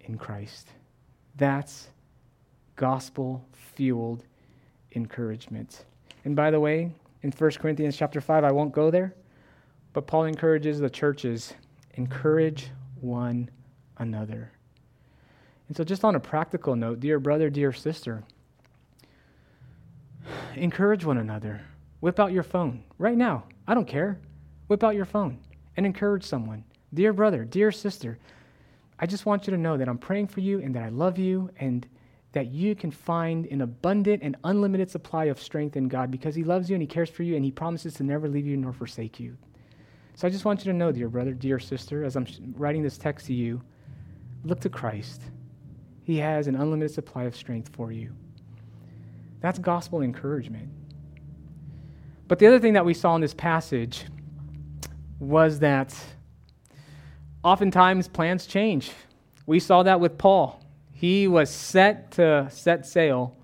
in 0.01 0.19
Christ. 0.19 0.69
That's 1.37 1.89
gospel 2.77 3.45
fueled 3.53 4.25
encouragement. 4.95 5.85
And 6.25 6.35
by 6.37 6.51
the 6.51 6.61
way, 6.61 6.93
in 7.25 7.33
1 7.33 7.51
Corinthians 7.53 7.97
chapter 7.97 8.21
5, 8.21 8.45
I 8.45 8.53
won't 8.53 8.73
go 8.73 8.91
there, 8.91 9.15
but 9.95 10.07
Paul 10.07 10.27
encourages 10.27 10.79
the 10.79 10.91
churches 10.91 11.55
encourage 11.95 12.69
one 13.01 13.51
another. 13.97 14.53
And 15.67 15.77
so, 15.77 15.85
just 15.85 16.05
on 16.05 16.17
a 16.17 16.21
practical 16.21 16.77
note, 16.77 17.01
dear 17.01 17.19
brother, 17.19 17.49
dear 17.49 17.73
sister, 17.73 18.23
encourage 20.55 21.07
one 21.07 21.17
another. 21.17 21.63
Whip 22.01 22.21
out 22.21 22.33
your 22.33 22.43
phone 22.43 22.85
right 22.99 23.17
now. 23.17 23.45
I 23.67 23.73
don't 23.73 23.89
care. 23.89 24.21
Whip 24.69 24.85
out 24.85 24.95
your 24.95 25.07
phone 25.07 25.39
and 25.79 25.87
encourage 25.87 26.25
someone. 26.25 26.63
Dear 26.93 27.15
brother, 27.15 27.47
dear 27.47 27.73
sister, 27.73 28.19
I 28.99 29.07
just 29.07 29.25
want 29.25 29.47
you 29.47 29.53
to 29.53 29.59
know 29.59 29.79
that 29.79 29.89
I'm 29.89 29.97
praying 29.97 30.27
for 30.27 30.41
you 30.41 30.61
and 30.61 30.75
that 30.75 30.83
I 30.83 30.91
love 30.91 31.19
you 31.19 31.49
and 31.59 31.87
that 32.35 32.49
you 32.53 32.75
can 32.75 32.91
find 32.91 33.47
an 33.47 33.63
abundant 33.63 34.23
and 34.23 34.37
unlimited 34.45 34.91
supply 34.91 35.27
of 35.27 35.41
strength 35.41 35.77
in 35.77 35.89
God 35.89 36.11
because 36.11 36.35
He 36.35 36.45
loves 36.45 36.69
you 36.69 36.75
and 36.75 36.83
He 36.83 36.87
cares 36.87 37.09
for 37.09 37.23
you 37.23 37.37
and 37.37 37.45
He 37.45 37.51
promises 37.51 37.95
to 37.95 38.03
never 38.03 38.29
leave 38.29 38.47
you 38.47 38.57
nor 38.57 38.73
forsake 38.73 39.19
you. 39.19 39.37
So 40.17 40.27
I 40.27 40.31
just 40.31 40.45
want 40.45 40.65
you 40.65 40.73
to 40.73 40.77
know, 40.77 40.93
dear 40.93 41.09
brother, 41.09 41.33
dear 41.33 41.59
sister, 41.59 42.05
as 42.05 42.17
I'm 42.17 42.27
writing 42.57 42.83
this 42.83 42.99
text 42.99 43.27
to 43.27 43.35
you, 43.35 43.63
look 44.45 44.61
to 44.61 44.69
Christ. 44.69 45.23
He 46.03 46.19
has 46.19 46.49
an 46.49 46.57
unlimited 46.57 46.93
supply 46.93 47.23
of 47.25 47.37
strength 47.37 47.71
for 47.73 47.91
you. 47.91 48.13
That's 49.41 49.59
gospel 49.59 50.03
encouragement. 50.03 50.69
But 52.27 52.39
the 52.39 52.47
other 52.47 52.59
thing 52.59 52.73
that 52.73 52.85
we 52.85 52.95
saw 52.95 53.15
in 53.15 53.21
this 53.21 53.35
passage 53.35 54.07
was 55.21 55.61
that 55.61 55.95
oftentimes 57.45 58.09
plans 58.09 58.47
change. 58.47 58.91
We 59.47 59.61
saw 59.61 59.85
that 59.85 60.01
with 60.01 60.19
Paul. 60.19 60.64
He 61.05 61.29
was 61.29 61.51
set 61.51 62.13
to 62.13 62.49
set 62.51 62.87
sail 62.87 63.37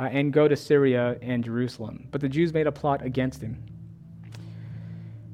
uh, 0.00 0.08
and 0.10 0.32
go 0.32 0.48
to 0.48 0.56
Syria 0.56 1.16
and 1.22 1.44
Jerusalem, 1.44 2.08
but 2.10 2.20
the 2.20 2.28
Jews 2.28 2.52
made 2.52 2.66
a 2.66 2.72
plot 2.72 3.04
against 3.04 3.40
him. 3.40 3.62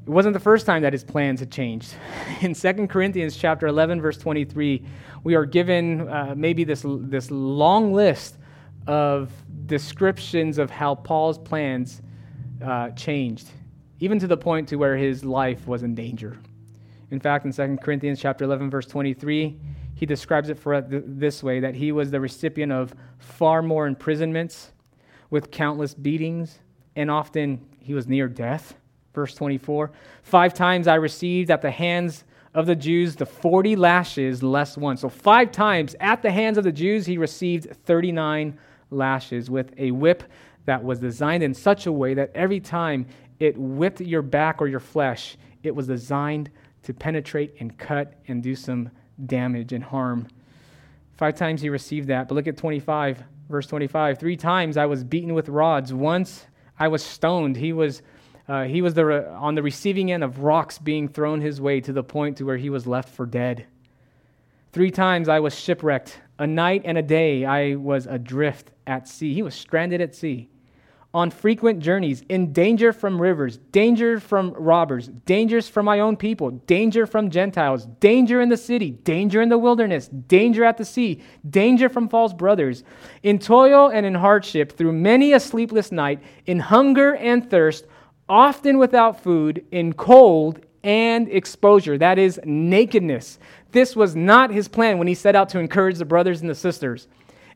It 0.07 0.11
wasn't 0.11 0.35
the 0.35 0.41
first 0.41 0.67
time 0.67 0.83
that 0.83 0.93
his 0.93 1.03
plans 1.03 1.41
had 1.41 1.51
changed. 1.51 1.95
In 2.43 2.53
2 2.53 2.87
Corinthians 2.89 3.35
chapter 3.35 3.67
11 3.67 4.03
verse 4.03 4.19
23, 4.19 4.85
we 5.23 5.35
are 5.35 5.47
given 5.47 6.07
uh, 6.07 6.35
maybe 6.37 6.65
this, 6.65 6.85
this 6.87 7.31
long 7.31 7.95
list 7.95 8.37
of 8.87 9.33
descriptions 9.65 10.59
of 10.59 10.69
how 10.69 10.95
Paul's 10.95 11.39
plans 11.39 12.03
uh, 12.63 12.91
changed, 12.91 13.49
even 14.01 14.19
to 14.19 14.27
the 14.27 14.37
point 14.37 14.69
to 14.69 14.77
where 14.77 14.99
his 14.99 15.25
life 15.25 15.67
was 15.67 15.83
in 15.83 15.95
danger. 15.95 16.37
In 17.11 17.21
fact, 17.21 17.47
in 17.47 17.53
2 17.55 17.79
Corinthians 17.83 18.21
chapter 18.21 18.45
11 18.45 18.69
verse 18.69 18.85
23, 18.85 19.59
he 19.95 20.07
describes 20.07 20.49
it 20.49 20.59
for 20.59 20.81
this 20.81 21.43
way 21.43 21.61
that 21.61 21.75
he 21.75 21.93
was 21.93 22.11
the 22.11 22.21
recipient 22.21 22.73
of 22.73 22.95
far 23.19 23.63
more 23.63 23.87
imprisonments 23.87 24.73
with 25.31 25.51
countless 25.51 25.95
beatings 25.95 26.59
and 26.97 27.11
often 27.11 27.65
he 27.79 27.95
was 27.95 28.07
near 28.07 28.29
death. 28.29 28.75
Verse 29.15 29.35
24, 29.35 29.93
5 30.23 30.55
times 30.55 30.89
I 30.89 30.97
received 30.97 31.51
at 31.51 31.63
the 31.63 31.71
hands 31.71 32.25
of 32.55 32.67
the 32.67 32.75
Jews 32.75 33.17
the 33.17 33.27
40 33.27 33.77
lashes 33.77 34.43
less 34.43 34.77
one. 34.77 34.97
So 34.97 35.09
5 35.09 35.53
times 35.53 35.95
at 36.01 36.23
the 36.23 36.31
hands 36.31 36.59
of 36.59 36.65
the 36.65 36.73
Jews 36.73 37.07
he 37.07 37.19
received 37.19 37.77
39 37.85 38.59
lashes 38.91 39.51
with 39.51 39.73
a 39.79 39.91
whip 39.91 40.25
that 40.67 40.83
was 40.83 40.99
designed 40.99 41.43
in 41.43 41.55
such 41.55 41.87
a 41.87 41.93
way 41.93 42.15
that 42.15 42.31
every 42.35 42.61
time 42.61 43.07
it 43.39 43.57
whipped 43.57 44.01
your 44.01 44.23
back 44.23 44.61
or 44.61 44.67
your 44.67 44.81
flesh, 44.81 45.37
it 45.63 45.75
was 45.75 45.87
designed 45.87 46.51
to 46.83 46.95
penetrate 46.95 47.55
and 47.61 47.77
cut 47.79 48.15
and 48.29 48.43
do 48.43 48.55
some 48.55 48.91
damage 49.25 49.73
and 49.73 49.85
harm. 49.85 50.29
Five 51.17 51.37
times 51.37 51.61
he 51.61 51.69
received 51.69 52.09
that. 52.09 52.29
But 52.29 52.35
look 52.35 52.47
at 52.47 52.57
25, 52.57 53.23
verse 53.49 53.67
25. 53.67 54.19
Three 54.19 54.37
times 54.37 54.77
I 54.77 54.87
was 54.87 55.05
beaten 55.05 55.35
with 55.35 55.49
rods. 55.49 55.93
Once 55.93 56.47
I 56.79 56.89
was 56.89 57.05
stoned. 57.05 57.57
He 57.57 57.73
was, 57.73 58.03
uh, 58.49 58.65
he 58.65 58.83
was 58.83 58.95
the 58.95 59.05
re- 59.05 59.27
on 59.27 59.55
the 59.55 59.63
receiving 59.63 60.11
end 60.11 60.25
of 60.25 60.41
rocks 60.41 60.79
being 60.79 61.09
thrown 61.09 61.41
his 61.41 61.61
way 61.61 61.81
to 61.81 61.93
the 61.93 62.03
point 62.03 62.37
to 62.39 62.45
where 62.45 62.57
he 62.57 62.71
was 62.71 62.87
left 62.87 63.09
for 63.09 63.27
dead. 63.27 63.67
Three 64.73 64.91
times 64.91 65.29
I 65.29 65.39
was 65.39 65.59
shipwrecked. 65.59 66.21
A 66.39 66.47
night 66.47 66.83
and 66.85 66.99
a 66.99 67.03
day 67.03 67.45
I 67.45 67.77
was 67.77 68.07
adrift 68.07 68.73
at 68.89 69.07
sea. 69.07 69.33
He 69.33 69.43
was 69.43 69.55
stranded 69.55 70.01
at 70.01 70.17
sea 70.17 70.49
on 71.15 71.31
frequent 71.31 71.79
journeys, 71.79 72.25
in 72.29 72.53
danger 72.53 72.93
from 72.93 73.23
rivers, 73.23 73.59
danger 73.71 74.19
from 74.19 74.53
robbers, 74.55 75.07
dangers 75.27 75.69
from 75.69 75.87
my 75.87 76.01
own 76.01 76.17
people, 76.17 76.51
danger 76.67 77.07
from 77.07 77.31
Gentiles, 77.31 77.87
danger 78.01 78.41
in 78.41 78.49
the 78.49 78.57
city, 78.57 78.91
danger 78.91 79.41
in 79.41 79.49
the 79.49 79.57
wilderness, 79.57 80.09
danger 80.09 80.65
at 80.65 80.77
the 80.77 80.85
sea, 80.85 81.23
danger 81.49 81.89
from 81.89 82.09
false 82.09 82.33
brothers, 82.33 82.83
in 83.23 83.39
toil 83.39 83.91
and 83.91 84.05
in 84.05 84.15
hardship, 84.15 84.77
through 84.77 84.93
many 84.93 85.33
a 85.33 85.39
sleepless 85.39 85.93
night, 85.93 86.21
in 86.47 86.59
hunger 86.59 87.15
and 87.15 87.49
thirst, 87.49 87.87
often 88.29 88.77
without 88.77 89.23
food, 89.23 89.65
in 89.71 89.93
cold 89.93 90.61
and 90.83 91.29
exposure, 91.29 91.97
that 91.97 92.19
is, 92.19 92.41
nakedness. 92.45 93.39
This 93.71 93.95
was 93.95 94.17
not 94.17 94.51
his 94.51 94.67
plan 94.67 94.99
when 94.99 95.07
he 95.07 95.15
set 95.15 95.37
out 95.37 95.49
to 95.51 95.61
encourage 95.61 95.99
the 95.99 96.05
brothers 96.05 96.41
and 96.41 96.51
the 96.51 96.55
sisters. 96.57 97.07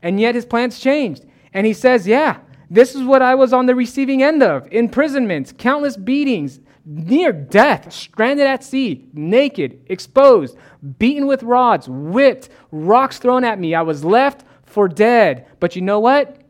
And 0.01 0.17
yet 0.17 0.33
his 0.33 0.45
plans 0.45 0.79
changed. 0.79 1.25
And 1.53 1.65
he 1.65 1.73
says, 1.73 2.07
Yeah, 2.07 2.39
this 2.69 2.95
is 2.95 3.03
what 3.03 3.21
I 3.21 3.35
was 3.35 3.51
on 3.51 3.65
the 3.65 3.75
receiving 3.75 4.21
end 4.21 4.43
of 4.43 4.67
imprisonment, 4.71 5.57
countless 5.57 5.97
beatings, 5.97 6.59
near 6.85 7.31
death, 7.31 7.91
stranded 7.91 8.47
at 8.47 8.63
sea, 8.63 9.07
naked, 9.13 9.81
exposed, 9.87 10.57
beaten 10.97 11.27
with 11.27 11.43
rods, 11.43 11.87
whipped, 11.89 12.49
rocks 12.71 13.17
thrown 13.17 13.43
at 13.43 13.59
me. 13.59 13.75
I 13.75 13.81
was 13.81 14.03
left 14.03 14.45
for 14.63 14.87
dead. 14.87 15.47
But 15.59 15.75
you 15.75 15.81
know 15.81 15.99
what? 15.99 16.41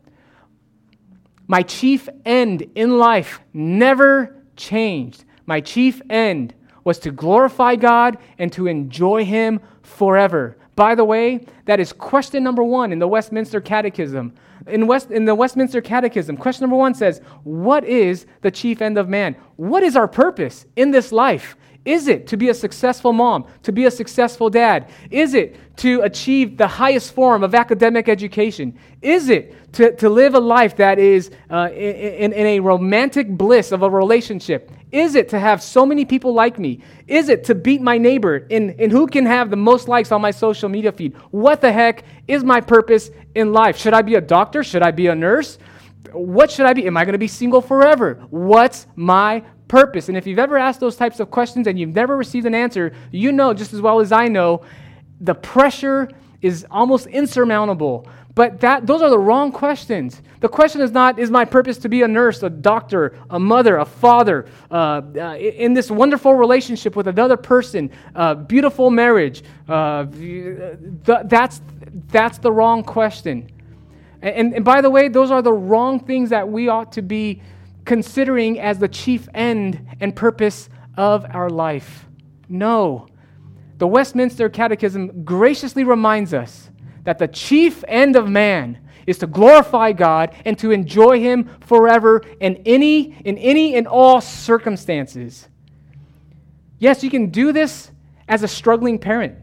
My 1.47 1.63
chief 1.63 2.07
end 2.25 2.69
in 2.75 2.97
life 2.97 3.39
never 3.53 4.43
changed. 4.55 5.25
My 5.45 5.61
chief 5.61 6.01
end 6.09 6.53
was 6.83 6.99
to 6.99 7.11
glorify 7.11 7.75
God 7.75 8.17
and 8.37 8.51
to 8.53 8.67
enjoy 8.67 9.25
Him 9.25 9.59
forever. 9.81 10.57
By 10.79 10.95
the 10.95 11.03
way, 11.03 11.45
that 11.65 11.81
is 11.81 11.91
question 11.91 12.41
number 12.41 12.63
one 12.63 12.93
in 12.93 12.99
the 12.99 13.07
Westminster 13.07 13.59
Catechism. 13.59 14.33
In, 14.65 14.87
West, 14.87 15.11
in 15.11 15.25
the 15.25 15.35
Westminster 15.35 15.81
Catechism, 15.81 16.37
question 16.37 16.63
number 16.63 16.77
one 16.77 16.93
says, 16.93 17.19
What 17.43 17.83
is 17.83 18.25
the 18.39 18.49
chief 18.49 18.81
end 18.81 18.97
of 18.97 19.09
man? 19.09 19.35
What 19.57 19.83
is 19.83 19.97
our 19.97 20.07
purpose 20.07 20.65
in 20.77 20.91
this 20.91 21.11
life? 21.11 21.57
Is 21.83 22.07
it 22.07 22.27
to 22.27 22.37
be 22.37 22.47
a 22.47 22.53
successful 22.53 23.11
mom, 23.11 23.45
to 23.63 23.73
be 23.73 23.87
a 23.87 23.91
successful 23.91 24.49
dad? 24.49 24.89
Is 25.11 25.33
it 25.33 25.57
to 25.79 25.99
achieve 26.03 26.55
the 26.55 26.67
highest 26.67 27.13
form 27.13 27.43
of 27.43 27.53
academic 27.53 28.07
education? 28.07 28.79
Is 29.01 29.27
it 29.27 29.73
to, 29.73 29.93
to 29.97 30.09
live 30.09 30.33
a 30.33 30.39
life 30.39 30.77
that 30.77 30.97
is 30.97 31.29
uh, 31.49 31.71
in, 31.73 32.31
in 32.31 32.45
a 32.45 32.59
romantic 32.61 33.27
bliss 33.27 33.73
of 33.73 33.83
a 33.83 33.89
relationship? 33.89 34.71
Is 34.91 35.15
it 35.15 35.29
to 35.29 35.39
have 35.39 35.61
so 35.61 35.85
many 35.85 36.03
people 36.03 36.33
like 36.33 36.57
me? 36.57 36.81
Is 37.07 37.29
it 37.29 37.43
to 37.45 37.55
beat 37.55 37.81
my 37.81 37.97
neighbor 37.97 38.37
in, 38.37 38.71
in 38.71 38.89
who 38.89 39.05
can 39.07 39.25
have 39.25 39.49
the 39.49 39.55
most 39.55 39.87
likes 39.87 40.11
on 40.11 40.21
my 40.21 40.31
social 40.31 40.67
media 40.67 40.91
feed? 40.91 41.15
What 41.31 41.61
the 41.61 41.71
heck 41.71 42.03
is 42.27 42.43
my 42.43 42.59
purpose 42.59 43.11
in 43.35 43.53
life? 43.53 43.77
Should 43.77 43.93
I 43.93 44.01
be 44.01 44.15
a 44.15 44.21
doctor? 44.21 44.63
Should 44.63 44.81
I 44.81 44.91
be 44.91 45.07
a 45.07 45.15
nurse? 45.15 45.59
What 46.11 46.49
should 46.49 46.65
I 46.65 46.73
be? 46.73 46.87
Am 46.87 46.97
I 46.97 47.05
going 47.05 47.13
to 47.13 47.19
be 47.19 47.27
single 47.27 47.61
forever? 47.61 48.25
What's 48.31 48.87
my 48.95 49.43
purpose? 49.67 50.09
And 50.09 50.17
if 50.17 50.25
you've 50.25 50.39
ever 50.39 50.57
asked 50.57 50.79
those 50.79 50.95
types 50.95 51.19
of 51.19 51.29
questions 51.29 51.67
and 51.67 51.79
you've 51.79 51.93
never 51.93 52.17
received 52.17 52.47
an 52.47 52.55
answer, 52.55 52.93
you 53.11 53.31
know 53.31 53.53
just 53.53 53.73
as 53.73 53.81
well 53.81 53.99
as 53.99 54.11
I 54.11 54.27
know 54.27 54.63
the 55.21 55.35
pressure 55.35 56.09
is 56.41 56.65
almost 56.71 57.07
insurmountable. 57.07 58.07
But 58.35 58.61
that, 58.61 58.87
those 58.87 59.01
are 59.01 59.09
the 59.09 59.19
wrong 59.19 59.51
questions. 59.51 60.21
The 60.39 60.47
question 60.47 60.79
is 60.79 60.91
not, 60.91 61.19
is 61.19 61.29
my 61.29 61.43
purpose 61.43 61.77
to 61.79 61.89
be 61.89 62.03
a 62.03 62.07
nurse, 62.07 62.41
a 62.43 62.49
doctor, 62.49 63.17
a 63.29 63.39
mother, 63.39 63.77
a 63.77 63.85
father, 63.85 64.45
uh, 64.71 65.01
uh, 65.15 65.35
in 65.35 65.73
this 65.73 65.91
wonderful 65.91 66.33
relationship 66.33 66.95
with 66.95 67.07
another 67.07 67.35
person, 67.35 67.91
uh, 68.15 68.35
beautiful 68.35 68.91
marriage? 68.91 69.43
Uh, 69.67 70.05
th- 70.05 70.77
that's, 71.25 71.61
that's 72.07 72.37
the 72.37 72.51
wrong 72.51 72.83
question. 72.83 73.51
And, 74.21 74.53
and 74.53 74.63
by 74.63 74.81
the 74.81 74.89
way, 74.89 75.09
those 75.09 75.31
are 75.31 75.41
the 75.41 75.53
wrong 75.53 75.99
things 75.99 76.29
that 76.29 76.47
we 76.47 76.69
ought 76.69 76.93
to 76.93 77.01
be 77.01 77.41
considering 77.83 78.59
as 78.59 78.79
the 78.79 78.87
chief 78.87 79.27
end 79.33 79.85
and 79.99 80.15
purpose 80.15 80.69
of 80.95 81.25
our 81.29 81.49
life. 81.49 82.05
No. 82.47 83.07
The 83.79 83.87
Westminster 83.87 84.49
Catechism 84.49 85.23
graciously 85.23 85.85
reminds 85.85 86.33
us 86.33 86.69
that 87.05 87.17
the 87.17 87.29
chief 87.29 87.83
end 87.87 88.17
of 88.17 88.29
man 88.29 88.77
is 89.07 89.17
to 89.19 89.27
glorify 89.27 89.93
God 89.93 90.35
and 90.45 90.59
to 90.59 90.71
enjoy 90.71 91.21
him 91.21 91.49
forever 91.61 92.21
in 92.41 92.57
any 92.65 93.15
in 93.23 93.37
any 93.37 93.75
and 93.75 93.87
all 93.87 94.19
circumstances. 94.19 95.47
Yes, 96.77 97.03
you 97.03 97.09
can 97.09 97.29
do 97.29 97.53
this 97.53 97.89
as 98.27 98.43
a 98.43 98.49
struggling 98.49 98.99
parent. 98.99 99.37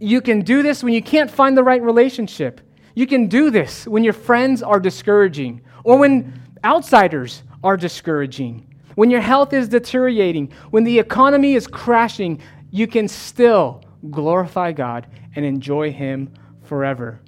You 0.00 0.22
can 0.22 0.40
do 0.40 0.62
this 0.62 0.82
when 0.82 0.94
you 0.94 1.02
can't 1.02 1.30
find 1.30 1.56
the 1.56 1.62
right 1.62 1.82
relationship. 1.82 2.62
You 2.94 3.06
can 3.06 3.26
do 3.26 3.50
this 3.50 3.86
when 3.86 4.02
your 4.02 4.14
friends 4.14 4.62
are 4.62 4.80
discouraging 4.80 5.60
or 5.84 5.98
when 5.98 6.40
outsiders 6.64 7.42
are 7.62 7.76
discouraging. 7.76 8.64
When 8.94 9.10
your 9.10 9.20
health 9.20 9.52
is 9.52 9.68
deteriorating, 9.68 10.52
when 10.70 10.82
the 10.82 10.98
economy 10.98 11.54
is 11.54 11.68
crashing, 11.68 12.40
you 12.70 12.86
can 12.86 13.08
still 13.08 13.82
glorify 14.10 14.72
God 14.72 15.06
and 15.34 15.44
enjoy 15.44 15.92
Him 15.92 16.32
forever. 16.62 17.20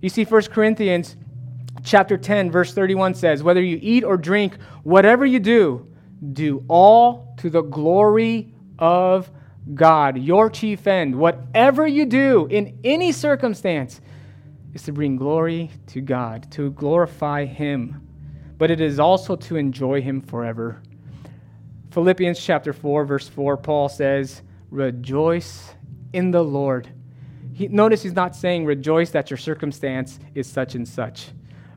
You 0.00 0.08
see, 0.08 0.24
1 0.24 0.42
Corinthians 0.44 1.16
chapter 1.84 2.16
10, 2.16 2.50
verse 2.50 2.74
31 2.74 3.14
says, 3.14 3.42
Whether 3.42 3.62
you 3.62 3.78
eat 3.80 4.04
or 4.04 4.16
drink, 4.16 4.56
whatever 4.82 5.24
you 5.24 5.38
do, 5.38 5.86
do 6.32 6.64
all 6.68 7.34
to 7.38 7.50
the 7.50 7.62
glory 7.62 8.52
of 8.78 9.30
God, 9.74 10.18
your 10.18 10.48
chief 10.50 10.86
end. 10.86 11.14
Whatever 11.14 11.86
you 11.86 12.06
do 12.06 12.46
in 12.46 12.78
any 12.84 13.12
circumstance, 13.12 14.00
is 14.76 14.82
to 14.82 14.92
bring 14.92 15.16
glory 15.16 15.70
to 15.86 16.02
God, 16.02 16.50
to 16.52 16.70
glorify 16.72 17.46
Him, 17.46 18.06
but 18.58 18.70
it 18.70 18.80
is 18.80 19.00
also 19.00 19.34
to 19.34 19.56
enjoy 19.56 20.02
Him 20.02 20.20
forever. 20.20 20.82
Philippians 21.90 22.38
chapter 22.38 22.74
4, 22.74 23.06
verse 23.06 23.26
4, 23.26 23.56
Paul 23.56 23.88
says, 23.88 24.42
Rejoice 24.70 25.74
in 26.12 26.30
the 26.30 26.42
Lord. 26.42 26.88
He, 27.52 27.68
notice 27.68 28.02
he's 28.02 28.14
not 28.14 28.36
saying 28.36 28.64
rejoice 28.64 29.10
that 29.10 29.30
your 29.30 29.38
circumstance 29.38 30.18
is 30.34 30.46
such 30.46 30.74
and 30.74 30.86
such. 30.86 31.28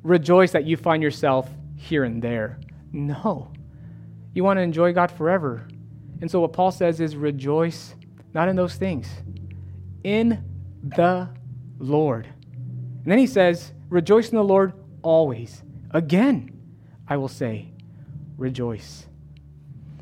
Rejoice 0.03 0.51
that 0.51 0.65
you 0.65 0.77
find 0.77 1.01
yourself 1.03 1.49
here 1.75 2.03
and 2.03 2.21
there. 2.21 2.59
No. 2.91 3.51
You 4.33 4.43
want 4.43 4.57
to 4.57 4.61
enjoy 4.61 4.93
God 4.93 5.11
forever. 5.11 5.67
And 6.21 6.29
so 6.29 6.41
what 6.41 6.53
Paul 6.53 6.71
says 6.71 6.99
is 6.99 7.15
rejoice 7.15 7.95
not 8.33 8.47
in 8.47 8.55
those 8.55 8.75
things, 8.75 9.09
in 10.03 10.43
the 10.83 11.29
Lord. 11.77 12.25
And 12.25 13.05
then 13.05 13.17
he 13.17 13.27
says, 13.27 13.73
Rejoice 13.89 14.29
in 14.29 14.35
the 14.35 14.43
Lord 14.43 14.73
always. 15.01 15.63
Again, 15.91 16.51
I 17.07 17.17
will 17.17 17.27
say, 17.27 17.71
Rejoice. 18.37 19.07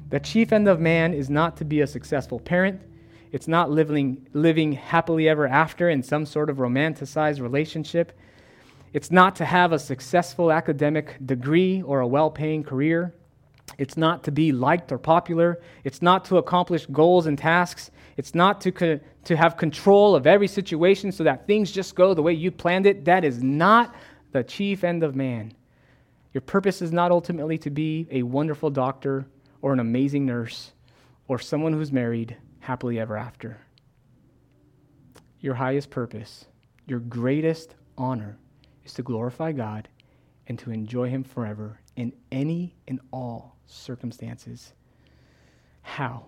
The 0.10 0.20
chief 0.22 0.54
end 0.54 0.70
of 0.70 0.80
man 0.80 1.14
is 1.14 1.30
not 1.30 1.58
to 1.58 1.66
be 1.66 1.82
a 1.82 1.88
successful 1.88 2.40
parent. 2.40 2.82
It's 3.34 3.48
not 3.48 3.70
living, 3.70 4.26
living 4.32 4.72
happily 4.72 5.28
ever 5.28 5.46
after 5.46 5.90
in 5.90 6.02
some 6.02 6.26
sort 6.26 6.50
of 6.50 6.58
romanticized 6.58 7.42
relationship. 7.42 8.18
It's 8.94 9.12
not 9.12 9.36
to 9.36 9.46
have 9.46 9.74
a 9.74 9.80
successful 9.80 10.50
academic 10.50 11.18
degree 11.26 11.82
or 11.82 12.00
a 12.00 12.08
well 12.08 12.32
paying 12.32 12.64
career. 12.64 13.14
It's 13.78 13.98
not 13.98 14.24
to 14.24 14.32
be 14.32 14.54
liked 14.54 14.94
or 14.94 14.98
popular. 14.98 15.60
It's 15.84 16.02
not 16.02 16.24
to 16.26 16.38
accomplish 16.38 16.86
goals 16.86 17.26
and 17.26 17.38
tasks. 17.38 17.92
It's 18.16 18.34
not 18.34 18.62
to, 18.62 18.72
co- 18.72 19.00
to 19.26 19.36
have 19.36 19.58
control 19.58 20.16
of 20.16 20.26
every 20.26 20.48
situation 20.48 21.12
so 21.12 21.26
that 21.26 21.46
things 21.48 21.70
just 21.70 21.96
go 21.96 22.14
the 22.14 22.22
way 22.22 22.32
you 22.32 22.50
planned 22.50 22.86
it. 22.86 23.04
That 23.04 23.26
is 23.26 23.44
not 23.44 23.94
the 24.32 24.44
chief 24.44 24.86
end 24.86 25.04
of 25.04 25.18
man. 25.18 25.52
Your 26.34 26.42
purpose 26.42 26.82
is 26.82 26.94
not 26.94 27.12
ultimately 27.12 27.58
to 27.60 27.70
be 27.70 28.08
a 28.10 28.24
wonderful 28.24 28.70
doctor 28.70 29.28
or 29.62 29.74
an 29.74 29.80
amazing 29.80 30.26
nurse 30.26 30.72
or 31.28 31.40
someone 31.40 31.74
who's 31.74 31.92
married 31.92 32.38
happily 32.60 33.00
ever 33.00 33.18
after. 33.18 33.60
Your 35.40 35.56
highest 35.56 35.90
purpose, 35.90 36.46
your 36.86 37.00
greatest 37.00 37.76
honor, 37.98 38.38
is 38.86 38.94
to 38.94 39.04
glorify 39.04 39.52
God 39.52 39.88
and 40.48 40.58
to 40.60 40.72
enjoy 40.72 41.10
Him 41.10 41.24
forever 41.24 41.80
in 41.98 42.14
any 42.32 42.76
and 42.88 43.02
all 43.12 43.58
circumstances. 43.66 44.74
How? 45.82 46.26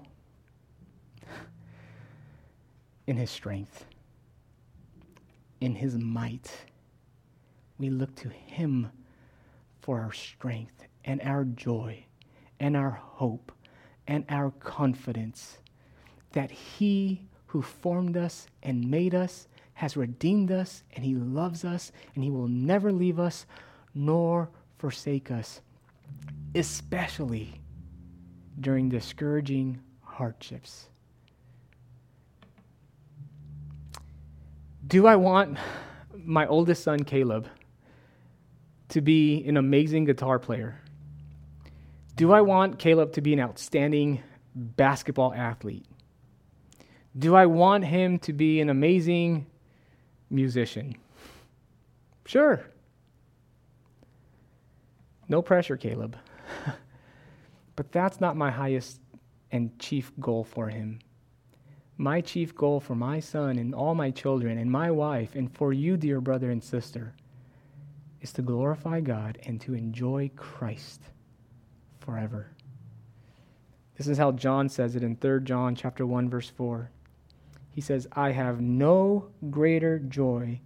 In 3.08 3.18
his 3.18 3.30
strength, 3.30 3.86
in 5.62 5.76
his 5.76 5.98
might. 5.98 6.52
We 7.78 7.90
look 7.90 8.14
to 8.18 8.30
him 8.30 8.92
for 9.82 10.02
our 10.02 10.12
strength 10.12 10.84
and 11.06 11.22
our 11.22 11.44
joy 11.44 12.06
and 12.60 12.76
our 12.76 12.92
hope 12.92 13.52
and 14.08 14.26
our 14.30 14.52
confidence 14.52 15.58
that 16.34 16.52
he 16.52 17.22
who 17.48 17.62
formed 17.62 18.18
us 18.18 18.48
and 18.64 18.90
made 18.90 19.16
us 19.16 19.48
has 19.74 19.96
redeemed 19.96 20.52
us 20.52 20.84
and 20.94 21.06
he 21.06 21.16
loves 21.16 21.64
us 21.64 21.92
and 22.14 22.24
he 22.24 22.30
will 22.30 22.48
never 22.48 22.92
leave 22.92 23.20
us 23.20 23.46
nor 23.94 24.50
forsake 24.78 25.32
us 25.32 25.62
especially 26.56 27.54
during 28.60 28.90
discouraging 28.90 29.80
hardships. 30.02 30.88
Do 34.88 35.06
I 35.06 35.16
want 35.16 35.58
my 36.14 36.48
oldest 36.48 36.84
son, 36.84 37.04
Caleb, 37.04 37.48
to 38.90 39.02
be 39.02 39.46
an 39.48 39.58
amazing 39.58 40.06
guitar 40.06 40.40
player? 40.40 40.82
Do 42.20 42.34
I 42.34 42.42
want 42.42 42.80
Caleb 42.80 43.14
to 43.14 43.22
be 43.22 43.32
an 43.32 43.40
outstanding 43.40 44.22
basketball 44.54 45.34
athlete? 45.34 45.86
Do 47.18 47.34
I 47.34 47.46
want 47.46 47.86
him 47.86 48.20
to 48.20 48.34
be 48.34 48.60
an 48.60 48.70
amazing 48.70 49.46
musician? 50.30 50.98
Sure. 52.26 52.62
No 55.30 55.42
pressure, 55.42 55.78
Caleb. 55.78 56.18
but 57.78 57.90
that's 57.94 58.20
not 58.20 58.36
my 58.36 58.52
highest 58.52 59.00
and 59.54 59.80
chief 59.80 60.12
goal 60.20 60.44
for 60.44 60.68
him. 60.68 61.00
My 61.96 62.20
chief 62.20 62.54
goal 62.54 62.82
for 62.82 62.96
my 62.96 63.22
son 63.22 63.58
and 63.58 63.74
all 63.74 63.96
my 63.96 64.12
children 64.12 64.58
and 64.58 64.70
my 64.70 64.92
wife 64.92 65.36
and 65.36 65.50
for 65.56 65.72
you, 65.72 65.96
dear 65.96 66.20
brother 66.20 66.52
and 66.52 66.62
sister, 66.62 67.14
is 68.20 68.34
to 68.34 68.42
glorify 68.42 69.00
God 69.00 69.40
and 69.44 69.62
to 69.62 69.74
enjoy 69.74 70.30
Christ 70.36 71.02
forever. 72.10 72.48
This 73.96 74.08
is 74.08 74.18
how 74.18 74.32
John 74.32 74.68
says 74.68 74.96
it 74.96 75.04
in 75.04 75.16
3 75.16 75.42
John 75.44 75.76
chapter 75.76 76.08
1 76.08 76.30
verse 76.30 76.50
4. 76.50 76.90
He 77.70 77.82
says, 77.82 78.08
"I 78.14 78.32
have 78.32 78.62
no 78.62 79.30
greater 79.52 80.00
joy 80.00 80.60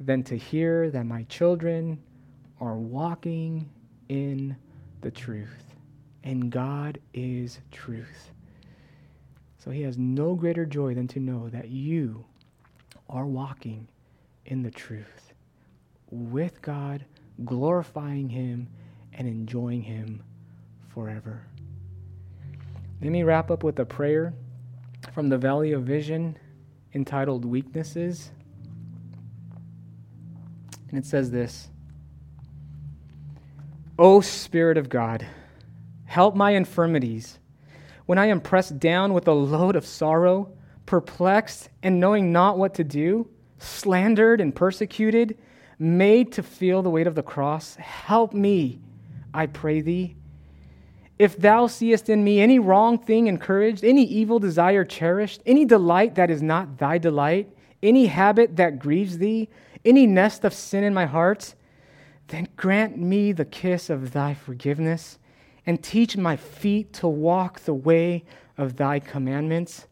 than 0.00 0.22
to 0.24 0.36
hear 0.36 0.90
that 0.90 1.04
my 1.04 1.24
children 1.24 1.98
are 2.60 2.78
walking 2.78 3.68
in 4.08 4.56
the 5.02 5.10
truth. 5.10 5.74
And 6.24 6.50
God 6.50 6.98
is 7.12 7.60
truth. 7.70 8.30
So 9.58 9.70
he 9.70 9.82
has 9.82 9.98
no 9.98 10.34
greater 10.34 10.64
joy 10.64 10.94
than 10.94 11.08
to 11.08 11.20
know 11.20 11.48
that 11.50 11.68
you 11.68 12.24
are 13.10 13.26
walking 13.26 13.88
in 14.46 14.62
the 14.62 14.70
truth 14.70 15.34
with 16.10 16.62
God, 16.62 17.04
glorifying 17.44 18.30
him 18.30 18.68
and 19.12 19.28
enjoying 19.28 19.82
him 19.82 20.22
forever. 20.96 21.42
Let 23.02 23.12
me 23.12 23.22
wrap 23.22 23.50
up 23.50 23.62
with 23.62 23.78
a 23.78 23.84
prayer 23.84 24.32
from 25.12 25.28
the 25.28 25.36
Valley 25.36 25.72
of 25.72 25.82
Vision 25.82 26.38
entitled 26.94 27.44
Weaknesses. 27.44 28.30
And 30.88 30.96
it 30.96 31.04
says 31.04 31.30
this 31.30 31.68
O 33.98 34.22
Spirit 34.22 34.78
of 34.78 34.88
God, 34.88 35.26
help 36.06 36.34
my 36.34 36.52
infirmities. 36.52 37.40
When 38.06 38.16
I 38.16 38.26
am 38.26 38.40
pressed 38.40 38.78
down 38.78 39.12
with 39.12 39.28
a 39.28 39.34
load 39.34 39.76
of 39.76 39.84
sorrow, 39.84 40.50
perplexed 40.86 41.68
and 41.82 42.00
knowing 42.00 42.32
not 42.32 42.56
what 42.56 42.72
to 42.76 42.84
do, 42.84 43.28
slandered 43.58 44.40
and 44.40 44.56
persecuted, 44.56 45.36
made 45.78 46.32
to 46.32 46.42
feel 46.42 46.80
the 46.80 46.88
weight 46.88 47.06
of 47.06 47.14
the 47.14 47.22
cross, 47.22 47.74
help 47.74 48.32
me, 48.32 48.80
I 49.34 49.44
pray 49.44 49.82
thee. 49.82 50.16
If 51.18 51.38
thou 51.38 51.66
seest 51.66 52.10
in 52.10 52.22
me 52.24 52.40
any 52.40 52.58
wrong 52.58 52.98
thing 52.98 53.26
encouraged, 53.26 53.82
any 53.84 54.04
evil 54.04 54.38
desire 54.38 54.84
cherished, 54.84 55.40
any 55.46 55.64
delight 55.64 56.14
that 56.16 56.30
is 56.30 56.42
not 56.42 56.78
thy 56.78 56.98
delight, 56.98 57.48
any 57.82 58.06
habit 58.06 58.56
that 58.56 58.78
grieves 58.78 59.18
thee, 59.18 59.48
any 59.84 60.06
nest 60.06 60.44
of 60.44 60.52
sin 60.52 60.84
in 60.84 60.92
my 60.92 61.06
heart, 61.06 61.54
then 62.28 62.48
grant 62.56 62.98
me 62.98 63.32
the 63.32 63.44
kiss 63.44 63.88
of 63.88 64.12
thy 64.12 64.34
forgiveness 64.34 65.18
and 65.64 65.82
teach 65.82 66.16
my 66.16 66.36
feet 66.36 66.92
to 66.92 67.08
walk 67.08 67.60
the 67.60 67.74
way 67.74 68.24
of 68.58 68.76
thy 68.76 68.98
commandments. 68.98 69.86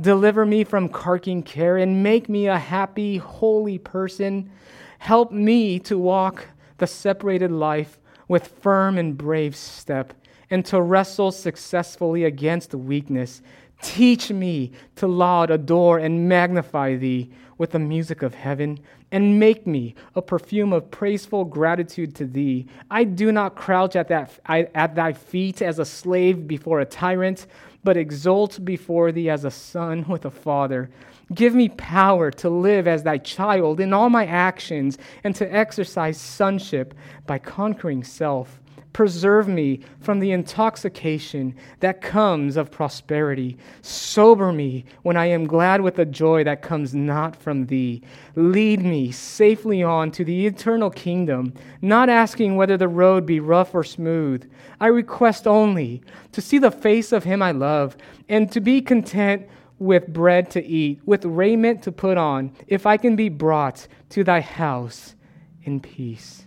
Deliver 0.00 0.46
me 0.46 0.64
from 0.64 0.88
carking 0.88 1.42
care 1.42 1.76
and 1.76 2.02
make 2.02 2.28
me 2.28 2.46
a 2.46 2.58
happy, 2.58 3.18
holy 3.18 3.78
person. 3.78 4.50
Help 4.98 5.30
me 5.30 5.78
to 5.80 5.98
walk 5.98 6.46
the 6.78 6.86
separated 6.86 7.50
life 7.50 7.98
with 8.28 8.46
firm 8.46 8.96
and 8.96 9.18
brave 9.18 9.54
step 9.54 10.14
and 10.50 10.64
to 10.66 10.80
wrestle 10.80 11.32
successfully 11.32 12.24
against 12.24 12.74
weakness. 12.74 13.42
Teach 13.82 14.30
me 14.30 14.72
to 14.96 15.06
laud, 15.06 15.50
adore, 15.50 15.98
and 15.98 16.28
magnify 16.28 16.96
thee 16.96 17.30
with 17.56 17.70
the 17.70 17.78
music 17.78 18.22
of 18.22 18.34
heaven, 18.34 18.78
and 19.12 19.38
make 19.38 19.66
me 19.66 19.94
a 20.14 20.22
perfume 20.22 20.72
of 20.72 20.90
praiseful 20.90 21.44
gratitude 21.44 22.14
to 22.14 22.24
thee. 22.24 22.66
I 22.90 23.04
do 23.04 23.32
not 23.32 23.54
crouch 23.54 23.96
at, 23.96 24.08
that, 24.08 24.38
at 24.46 24.94
thy 24.94 25.12
feet 25.12 25.60
as 25.60 25.78
a 25.78 25.84
slave 25.84 26.46
before 26.46 26.80
a 26.80 26.86
tyrant, 26.86 27.46
but 27.84 27.96
exult 27.96 28.64
before 28.64 29.12
thee 29.12 29.30
as 29.30 29.44
a 29.44 29.50
son 29.50 30.04
with 30.08 30.24
a 30.24 30.30
father. 30.30 30.90
Give 31.34 31.54
me 31.54 31.68
power 31.68 32.30
to 32.32 32.50
live 32.50 32.88
as 32.88 33.02
thy 33.02 33.18
child 33.18 33.78
in 33.78 33.92
all 33.92 34.10
my 34.10 34.26
actions 34.26 34.98
and 35.22 35.34
to 35.36 35.54
exercise 35.54 36.18
sonship 36.18 36.94
by 37.26 37.38
conquering 37.38 38.02
self. 38.02 38.60
Preserve 38.92 39.46
me 39.46 39.80
from 40.00 40.18
the 40.18 40.32
intoxication 40.32 41.54
that 41.78 42.00
comes 42.00 42.56
of 42.56 42.72
prosperity. 42.72 43.56
Sober 43.82 44.52
me 44.52 44.84
when 45.02 45.16
I 45.16 45.26
am 45.26 45.46
glad 45.46 45.80
with 45.80 45.94
the 45.94 46.04
joy 46.04 46.42
that 46.44 46.62
comes 46.62 46.92
not 46.92 47.36
from 47.36 47.66
thee. 47.66 48.02
Lead 48.34 48.82
me 48.82 49.12
safely 49.12 49.82
on 49.82 50.10
to 50.10 50.24
the 50.24 50.46
eternal 50.46 50.90
kingdom, 50.90 51.54
not 51.80 52.08
asking 52.08 52.56
whether 52.56 52.76
the 52.76 52.88
road 52.88 53.26
be 53.26 53.38
rough 53.38 53.74
or 53.74 53.84
smooth. 53.84 54.50
I 54.80 54.88
request 54.88 55.46
only 55.46 56.02
to 56.32 56.40
see 56.40 56.58
the 56.58 56.72
face 56.72 57.12
of 57.12 57.22
him 57.22 57.42
I 57.42 57.52
love 57.52 57.96
and 58.28 58.50
to 58.50 58.60
be 58.60 58.80
content 58.80 59.46
with 59.78 60.08
bread 60.08 60.50
to 60.50 60.64
eat, 60.64 61.00
with 61.06 61.24
raiment 61.24 61.82
to 61.84 61.92
put 61.92 62.18
on, 62.18 62.52
if 62.66 62.86
I 62.86 62.96
can 62.96 63.16
be 63.16 63.28
brought 63.28 63.86
to 64.10 64.22
thy 64.22 64.40
house 64.40 65.14
in 65.62 65.80
peace. 65.80 66.44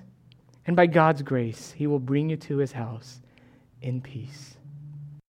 And 0.66 0.76
by 0.76 0.86
God's 0.86 1.22
grace, 1.22 1.74
he 1.74 1.88
will 1.88 2.00
bring 2.00 2.30
you 2.30 2.38
to 2.38 2.58
his 2.58 2.72
house 2.72 3.22
in 3.82 4.02
peace. 4.02 4.53